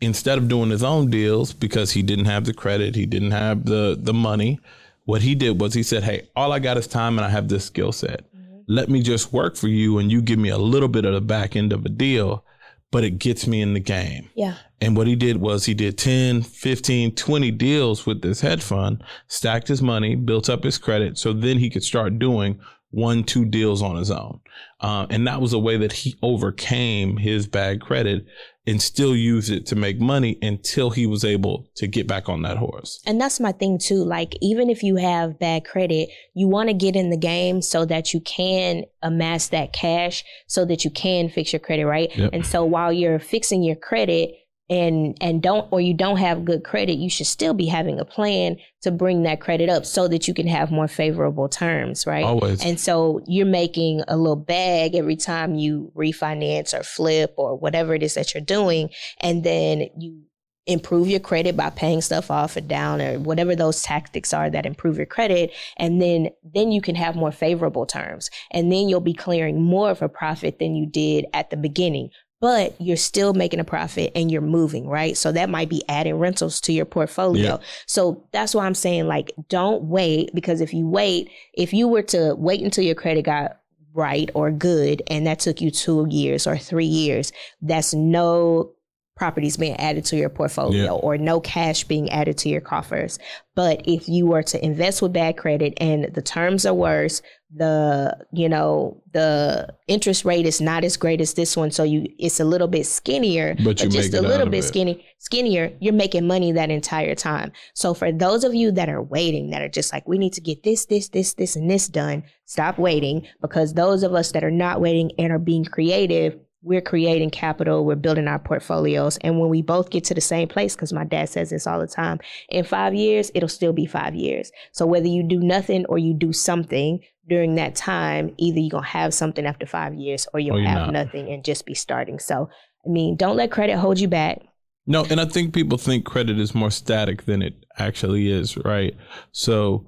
instead 0.00 0.38
of 0.38 0.48
doing 0.48 0.70
his 0.70 0.82
own 0.82 1.10
deals 1.10 1.52
because 1.52 1.92
he 1.92 2.02
didn't 2.02 2.24
have 2.26 2.44
the 2.44 2.54
credit, 2.54 2.94
he 2.94 3.06
didn't 3.06 3.32
have 3.32 3.64
the 3.64 3.96
the 3.98 4.14
money, 4.14 4.58
what 5.04 5.22
he 5.22 5.34
did 5.34 5.60
was 5.60 5.74
he 5.74 5.82
said, 5.82 6.04
"Hey, 6.04 6.28
all 6.36 6.52
I 6.52 6.58
got 6.58 6.76
is 6.76 6.86
time 6.86 7.18
and 7.18 7.26
I 7.26 7.30
have 7.30 7.48
this 7.48 7.64
skill 7.64 7.92
set. 7.92 8.24
Mm-hmm. 8.34 8.60
Let 8.68 8.88
me 8.88 9.02
just 9.02 9.32
work 9.32 9.56
for 9.56 9.68
you 9.68 9.98
and 9.98 10.10
you 10.10 10.22
give 10.22 10.38
me 10.38 10.48
a 10.48 10.58
little 10.58 10.88
bit 10.88 11.04
of 11.04 11.14
the 11.14 11.20
back 11.20 11.56
end 11.56 11.72
of 11.72 11.84
a 11.84 11.88
deal, 11.88 12.44
but 12.90 13.04
it 13.04 13.18
gets 13.18 13.46
me 13.46 13.60
in 13.62 13.74
the 13.74 13.80
game." 13.80 14.30
Yeah. 14.34 14.56
And 14.80 14.96
what 14.96 15.06
he 15.06 15.14
did 15.14 15.36
was 15.38 15.66
he 15.66 15.74
did 15.74 15.98
10, 15.98 16.42
15, 16.42 17.14
20 17.14 17.50
deals 17.50 18.06
with 18.06 18.22
this 18.22 18.40
hedge 18.40 18.62
fund, 18.62 19.04
stacked 19.28 19.68
his 19.68 19.82
money, 19.82 20.14
built 20.14 20.48
up 20.48 20.64
his 20.64 20.78
credit. 20.78 21.18
So 21.18 21.32
then 21.32 21.58
he 21.58 21.68
could 21.68 21.84
start 21.84 22.18
doing 22.18 22.58
one, 22.90 23.24
two 23.24 23.44
deals 23.44 23.82
on 23.82 23.96
his 23.96 24.10
own. 24.10 24.40
Uh, 24.80 25.06
and 25.10 25.26
that 25.26 25.40
was 25.40 25.52
a 25.52 25.58
way 25.58 25.76
that 25.76 25.92
he 25.92 26.16
overcame 26.22 27.16
his 27.16 27.46
bad 27.46 27.80
credit 27.80 28.24
and 28.66 28.80
still 28.80 29.16
used 29.16 29.50
it 29.50 29.66
to 29.66 29.76
make 29.76 30.00
money 30.00 30.38
until 30.42 30.90
he 30.90 31.06
was 31.06 31.24
able 31.24 31.66
to 31.74 31.86
get 31.86 32.06
back 32.06 32.28
on 32.28 32.42
that 32.42 32.56
horse. 32.56 33.00
And 33.06 33.20
that's 33.20 33.40
my 33.40 33.52
thing 33.52 33.78
too. 33.78 34.04
Like, 34.04 34.36
even 34.40 34.68
if 34.68 34.82
you 34.82 34.96
have 34.96 35.38
bad 35.38 35.64
credit, 35.64 36.08
you 36.34 36.48
want 36.48 36.68
to 36.68 36.74
get 36.74 36.96
in 36.96 37.10
the 37.10 37.16
game 37.16 37.62
so 37.62 37.84
that 37.86 38.12
you 38.12 38.20
can 38.20 38.84
amass 39.02 39.48
that 39.48 39.72
cash 39.72 40.24
so 40.46 40.64
that 40.66 40.84
you 40.84 40.90
can 40.90 41.28
fix 41.28 41.52
your 41.52 41.60
credit, 41.60 41.86
right? 41.86 42.14
Yep. 42.16 42.30
And 42.32 42.46
so 42.46 42.64
while 42.64 42.92
you're 42.92 43.18
fixing 43.18 43.62
your 43.62 43.76
credit 43.76 44.34
and 44.70 45.18
and 45.20 45.42
don't 45.42 45.70
or 45.72 45.80
you 45.80 45.92
don't 45.92 46.18
have 46.18 46.44
good 46.44 46.62
credit, 46.62 46.94
you 46.94 47.10
should 47.10 47.26
still 47.26 47.52
be 47.52 47.66
having 47.66 47.98
a 47.98 48.04
plan 48.04 48.56
to 48.82 48.90
bring 48.90 49.24
that 49.24 49.40
credit 49.40 49.68
up 49.68 49.84
so 49.84 50.08
that 50.08 50.28
you 50.28 50.32
can 50.32 50.46
have 50.46 50.70
more 50.70 50.88
favorable 50.88 51.48
terms, 51.48 52.06
right? 52.06 52.24
Always. 52.24 52.64
And 52.64 52.80
so 52.80 53.20
you're 53.26 53.44
making 53.44 54.02
a 54.06 54.16
little 54.16 54.36
bag 54.36 54.94
every 54.94 55.16
time 55.16 55.56
you 55.56 55.92
refinance 55.94 56.72
or 56.72 56.84
flip 56.84 57.34
or 57.36 57.56
whatever 57.58 57.94
it 57.94 58.02
is 58.02 58.14
that 58.14 58.32
you're 58.32 58.42
doing. 58.42 58.90
And 59.20 59.42
then 59.42 59.88
you 59.98 60.22
improve 60.66 61.08
your 61.08 61.20
credit 61.20 61.56
by 61.56 61.70
paying 61.70 62.00
stuff 62.00 62.30
off 62.30 62.56
or 62.56 62.60
down 62.60 63.02
or 63.02 63.18
whatever 63.18 63.56
those 63.56 63.82
tactics 63.82 64.32
are 64.32 64.48
that 64.50 64.66
improve 64.66 64.96
your 64.96 65.06
credit. 65.06 65.52
And 65.78 66.00
then, 66.00 66.28
then 66.44 66.70
you 66.70 66.80
can 66.80 66.94
have 66.94 67.16
more 67.16 67.32
favorable 67.32 67.86
terms. 67.86 68.30
And 68.52 68.70
then 68.70 68.88
you'll 68.88 69.00
be 69.00 69.14
clearing 69.14 69.60
more 69.60 69.90
of 69.90 70.00
a 70.00 70.08
profit 70.08 70.60
than 70.60 70.76
you 70.76 70.86
did 70.86 71.26
at 71.32 71.50
the 71.50 71.56
beginning. 71.56 72.10
But 72.40 72.74
you're 72.80 72.96
still 72.96 73.34
making 73.34 73.60
a 73.60 73.64
profit 73.64 74.12
and 74.14 74.30
you're 74.30 74.40
moving, 74.40 74.88
right? 74.88 75.16
So 75.16 75.30
that 75.32 75.50
might 75.50 75.68
be 75.68 75.82
adding 75.88 76.14
rentals 76.16 76.60
to 76.62 76.72
your 76.72 76.86
portfolio. 76.86 77.44
Yeah. 77.44 77.66
So 77.86 78.24
that's 78.32 78.54
why 78.54 78.64
I'm 78.64 78.74
saying, 78.74 79.06
like, 79.06 79.32
don't 79.48 79.84
wait 79.84 80.30
because 80.34 80.62
if 80.62 80.72
you 80.72 80.88
wait, 80.88 81.30
if 81.52 81.74
you 81.74 81.86
were 81.86 82.02
to 82.04 82.34
wait 82.36 82.62
until 82.62 82.84
your 82.84 82.94
credit 82.94 83.26
got 83.26 83.58
right 83.92 84.30
or 84.34 84.50
good 84.50 85.02
and 85.08 85.26
that 85.26 85.40
took 85.40 85.60
you 85.60 85.70
two 85.70 86.06
years 86.08 86.46
or 86.46 86.56
three 86.56 86.86
years, 86.86 87.30
that's 87.60 87.92
no 87.92 88.72
properties 89.20 89.58
being 89.58 89.76
added 89.76 90.02
to 90.06 90.16
your 90.16 90.30
portfolio 90.30 90.84
Yeah. 90.84 90.90
or 90.92 91.18
no 91.18 91.40
cash 91.40 91.84
being 91.84 92.08
added 92.08 92.38
to 92.38 92.48
your 92.48 92.62
coffers. 92.62 93.18
But 93.54 93.82
if 93.84 94.08
you 94.08 94.26
were 94.26 94.42
to 94.44 94.64
invest 94.64 95.02
with 95.02 95.12
bad 95.12 95.36
credit 95.36 95.74
and 95.78 96.04
the 96.14 96.22
terms 96.22 96.64
are 96.64 96.72
worse, 96.72 97.20
the 97.54 98.16
you 98.32 98.48
know 98.48 99.02
the 99.12 99.68
interest 99.88 100.24
rate 100.24 100.46
is 100.46 100.58
not 100.60 100.84
as 100.84 100.96
great 100.96 101.20
as 101.20 101.34
this 101.34 101.54
one, 101.54 101.70
so 101.70 101.82
you 101.82 102.06
it's 102.18 102.40
a 102.40 102.44
little 102.44 102.68
bit 102.68 102.86
skinnier, 102.86 103.56
But 103.62 103.82
you 103.82 103.90
just 103.90 104.14
a 104.14 104.22
little 104.22 104.46
bit 104.48 104.60
it. 104.64 104.68
skinny 104.68 105.04
skinnier. 105.18 105.70
You're 105.80 105.92
making 105.92 106.26
money 106.26 106.52
that 106.52 106.70
entire 106.70 107.14
time. 107.14 107.52
So 107.74 107.92
for 107.92 108.10
those 108.12 108.42
of 108.44 108.54
you 108.54 108.70
that 108.72 108.88
are 108.88 109.02
waiting, 109.02 109.50
that 109.50 109.60
are 109.60 109.68
just 109.68 109.92
like 109.92 110.08
we 110.08 110.16
need 110.16 110.32
to 110.34 110.40
get 110.40 110.62
this, 110.62 110.86
this, 110.86 111.08
this, 111.10 111.34
this, 111.34 111.56
and 111.56 111.68
this 111.70 111.88
done, 111.88 112.22
stop 112.46 112.78
waiting 112.78 113.26
because 113.42 113.74
those 113.74 114.02
of 114.02 114.14
us 114.14 114.32
that 114.32 114.44
are 114.44 114.50
not 114.66 114.80
waiting 114.80 115.10
and 115.18 115.30
are 115.30 115.38
being 115.38 115.64
creative 115.66 116.38
we're 116.62 116.80
creating 116.82 117.30
capital, 117.30 117.84
we're 117.84 117.94
building 117.94 118.28
our 118.28 118.38
portfolios. 118.38 119.16
And 119.18 119.40
when 119.40 119.48
we 119.48 119.62
both 119.62 119.90
get 119.90 120.04
to 120.04 120.14
the 120.14 120.20
same 120.20 120.46
place, 120.48 120.74
because 120.74 120.92
my 120.92 121.04
dad 121.04 121.28
says 121.30 121.50
this 121.50 121.66
all 121.66 121.80
the 121.80 121.86
time, 121.86 122.20
in 122.50 122.64
five 122.64 122.94
years, 122.94 123.30
it'll 123.34 123.48
still 123.48 123.72
be 123.72 123.86
five 123.86 124.14
years. 124.14 124.52
So 124.72 124.84
whether 124.86 125.06
you 125.06 125.22
do 125.22 125.40
nothing 125.40 125.86
or 125.86 125.98
you 125.98 126.12
do 126.12 126.32
something 126.32 127.00
during 127.28 127.54
that 127.54 127.76
time, 127.76 128.34
either 128.36 128.58
you're 128.60 128.70
going 128.70 128.84
to 128.84 128.90
have 128.90 129.14
something 129.14 129.46
after 129.46 129.64
five 129.64 129.94
years 129.94 130.26
or 130.34 130.40
you'll 130.40 130.58
Or 130.58 130.62
have 130.64 130.86
not. 130.88 130.92
nothing 130.92 131.30
and 131.32 131.44
just 131.44 131.64
be 131.64 131.74
starting. 131.74 132.18
So, 132.18 132.50
I 132.84 132.88
mean, 132.90 133.16
don't 133.16 133.36
let 133.36 133.50
credit 133.50 133.76
hold 133.78 133.98
you 133.98 134.08
back. 134.08 134.40
No, 134.86 135.04
and 135.04 135.20
I 135.20 135.24
think 135.26 135.54
people 135.54 135.78
think 135.78 136.04
credit 136.04 136.38
is 136.38 136.54
more 136.54 136.70
static 136.70 137.24
than 137.24 137.40
it 137.42 137.54
actually 137.78 138.30
is, 138.30 138.56
right? 138.58 138.96
So 139.32 139.86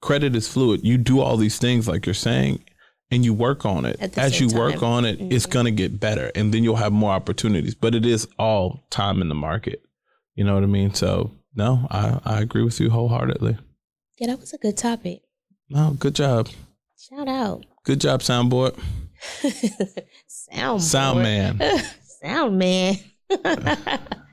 credit 0.00 0.36
is 0.36 0.46
fluid. 0.46 0.82
You 0.84 0.96
do 0.98 1.20
all 1.20 1.36
these 1.36 1.58
things 1.58 1.88
like 1.88 2.06
you're 2.06 2.14
saying 2.14 2.62
and 3.14 3.24
you 3.24 3.32
work 3.32 3.64
on 3.64 3.84
it. 3.84 3.96
As 4.18 4.40
you 4.40 4.48
work 4.48 4.82
on 4.82 5.04
it, 5.04 5.20
it's 5.20 5.46
Mhm. 5.46 5.50
going 5.50 5.64
to 5.66 5.70
get 5.70 6.00
better 6.00 6.30
and 6.34 6.52
then 6.52 6.64
you'll 6.64 6.76
have 6.76 6.92
more 6.92 7.12
opportunities, 7.12 7.74
but 7.74 7.94
it 7.94 8.04
is 8.04 8.26
all 8.38 8.80
time 8.90 9.22
in 9.22 9.28
the 9.28 9.34
market. 9.34 9.80
You 10.34 10.44
know 10.44 10.54
what 10.54 10.64
I 10.64 10.66
mean? 10.66 10.92
So, 10.94 11.30
no, 11.54 11.86
I 11.90 12.20
I 12.24 12.40
agree 12.40 12.62
with 12.64 12.80
you 12.80 12.90
wholeheartedly. 12.90 13.56
Yeah, 14.18 14.26
that 14.28 14.40
was 14.40 14.52
a 14.52 14.58
good 14.58 14.76
topic. 14.76 15.22
No, 15.70 15.96
good 15.98 16.14
job. 16.14 16.48
Shout 16.98 17.28
out. 17.28 17.64
Good 17.84 18.00
job, 18.00 18.20
soundboard. 18.22 18.74
Sound 20.26 20.82
Sound 20.82 21.22
man. 21.22 21.60
Sound 22.22 22.58
man. 22.58 22.96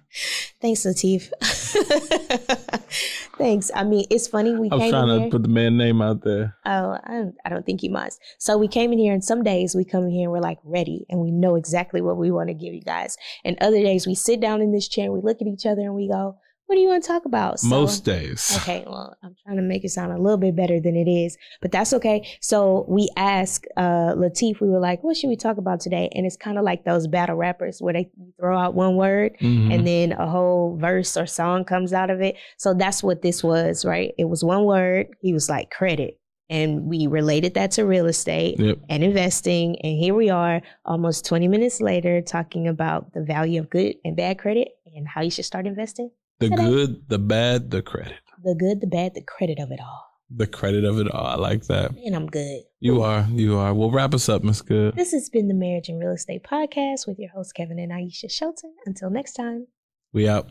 Thanks, 0.60 0.82
Latif. 0.86 1.32
Thanks. 3.38 3.71
I 3.74 3.84
mean, 3.84 4.06
it's 4.10 4.28
funny. 4.28 4.56
We 4.56 4.69
I 4.69 4.76
was 4.76 4.82
came 4.84 4.91
trying 4.91 5.10
in 5.10 5.15
to 5.15 5.21
here. 5.21 5.32
put 5.32 5.41
the 5.43 5.50
man 5.50 5.78
name 5.78 6.02
out 6.02 6.24
there. 6.24 6.56
Oh, 6.65 6.97
I, 7.04 7.24
I 7.45 7.50
don't 7.50 7.65
think 7.65 7.82
you 7.82 7.89
must. 7.89 8.19
So 8.38 8.58
we 8.58 8.67
came 8.67 8.91
in 8.93 9.00
here, 9.00 9.13
and 9.13 9.24
some 9.24 9.43
days 9.43 9.74
we 9.74 9.84
come 9.86 10.04
in 10.04 10.12
here 10.12 10.24
and 10.24 10.32
we're 10.32 10.39
like 10.41 10.60
ready, 10.63 11.06
and 11.10 11.19
we 11.19 11.32
know 11.32 11.56
exactly 11.56 12.02
what 12.02 12.17
we 12.17 12.30
want 12.32 12.50
to 12.50 12.54
give 12.54 12.74
you 12.74 12.82
guys. 12.82 13.17
And 13.43 13.58
other 13.62 13.82
days 13.82 14.06
we 14.06 14.15
sit 14.15 14.39
down 14.39 14.62
in 14.62 14.71
this 14.71 14.88
chair 14.88 15.06
and 15.06 15.13
we 15.13 15.21
look 15.21 15.41
at 15.41 15.47
each 15.47 15.65
other 15.65 15.82
and 15.82 15.95
we 15.95 16.08
go, 16.08 16.38
"What 16.72 16.76
do 16.76 16.82
you 16.82 16.88
want 16.88 17.04
to 17.04 17.08
talk 17.08 17.26
about?" 17.26 17.60
So- 17.60 17.68
Most 17.68 18.06
days. 18.06 18.56
Okay, 18.62 18.86
well, 18.88 19.14
I'm 19.22 19.36
trying 19.44 19.58
to 19.58 19.62
make 19.62 19.84
it 19.84 19.90
sound 19.90 20.14
a 20.14 20.18
little 20.18 20.38
bit 20.38 20.56
better 20.56 20.80
than 20.80 20.96
it 20.96 21.10
is, 21.10 21.38
but 21.62 21.70
that's 21.74 21.92
okay. 21.92 22.26
So 22.40 22.86
we 22.88 23.10
asked 23.18 23.68
uh, 23.76 24.14
Latif, 24.16 24.62
we 24.62 24.70
were 24.70 24.80
like, 24.80 25.04
what 25.04 25.18
should 25.18 25.28
we 25.28 25.36
talk 25.36 25.58
about 25.58 25.82
today? 25.82 26.08
And 26.16 26.26
it's 26.26 26.38
kind 26.38 26.58
of 26.58 26.64
like 26.64 26.86
those 26.86 27.08
battle 27.08 27.36
rappers 27.36 27.82
where 27.82 27.92
they 27.94 28.10
throw 28.40 28.58
out 28.58 28.74
one 28.74 28.96
word 28.96 29.36
Mhm. 29.42 29.74
and 29.74 29.86
then 29.86 30.14
a 30.14 30.30
whole 30.30 30.78
verse 30.78 31.18
or 31.18 31.26
song 31.26 31.66
comes 31.66 31.92
out 31.92 32.10
of 32.10 32.22
it. 32.22 32.36
So 32.58 32.74
that's 32.74 33.04
what 33.04 33.22
this 33.22 33.44
was, 33.44 33.84
right? 33.84 34.14
It 34.18 34.30
was 34.30 34.42
one 34.42 34.64
word. 34.64 35.08
He 35.20 35.34
was 35.34 35.50
like, 35.50 35.72
credit. 35.72 36.20
And 36.50 36.86
we 36.86 37.08
related 37.08 37.54
that 37.56 37.72
to 37.72 37.86
real 37.86 38.06
estate 38.08 38.60
Yep. 38.60 38.78
and 38.90 39.04
investing. 39.04 39.78
And 39.84 39.98
here 39.98 40.14
we 40.14 40.30
are 40.30 40.62
almost 40.86 41.26
20 41.26 41.48
minutes 41.48 41.82
later 41.82 42.22
talking 42.22 42.68
about 42.68 43.14
the 43.14 43.24
value 43.24 43.60
of 43.60 43.70
good 43.70 43.96
and 44.06 44.16
bad 44.16 44.38
credit 44.38 44.70
and 44.96 45.08
how 45.08 45.22
you 45.22 45.32
should 45.32 45.46
start 45.46 45.66
investing. 45.66 46.12
The 46.41 46.49
Ta-da. 46.49 46.63
good, 46.63 47.04
the 47.08 47.19
bad, 47.19 47.71
the 47.71 47.82
credit. 47.82 48.19
The 48.43 48.56
good, 48.56 48.82
the 48.82 48.88
bad, 48.88 49.13
the 49.13 49.21
credit 49.21 49.60
of 49.60 49.71
it 49.71 49.80
all. 49.80 50.08
The 50.36 50.47
credit 50.47 50.84
of 50.86 50.97
it 50.99 51.12
all. 51.12 51.25
I 51.25 51.36
like 51.36 51.63
that. 51.67 51.91
And 52.06 52.15
I'm 52.15 52.27
good. 52.27 52.62
You 52.80 53.01
are. 53.04 53.27
You 53.32 53.58
are. 53.58 53.73
Well, 53.73 53.91
wrap 53.91 54.13
us 54.13 54.30
up, 54.30 54.43
Miss 54.43 54.62
Good. 54.62 54.95
This 54.95 55.12
has 55.12 55.30
been 55.30 55.47
the 55.47 55.54
Marriage 55.54 55.89
and 55.89 55.99
Real 55.99 56.12
Estate 56.13 56.43
Podcast 56.43 57.06
with 57.06 57.19
your 57.19 57.30
host, 57.32 57.54
Kevin 57.54 57.80
and 57.80 57.91
Aisha 57.91 58.32
Shelton. 58.32 58.73
Until 58.86 59.10
next 59.10 59.34
time. 59.34 59.67
We 60.13 60.27
out. 60.27 60.49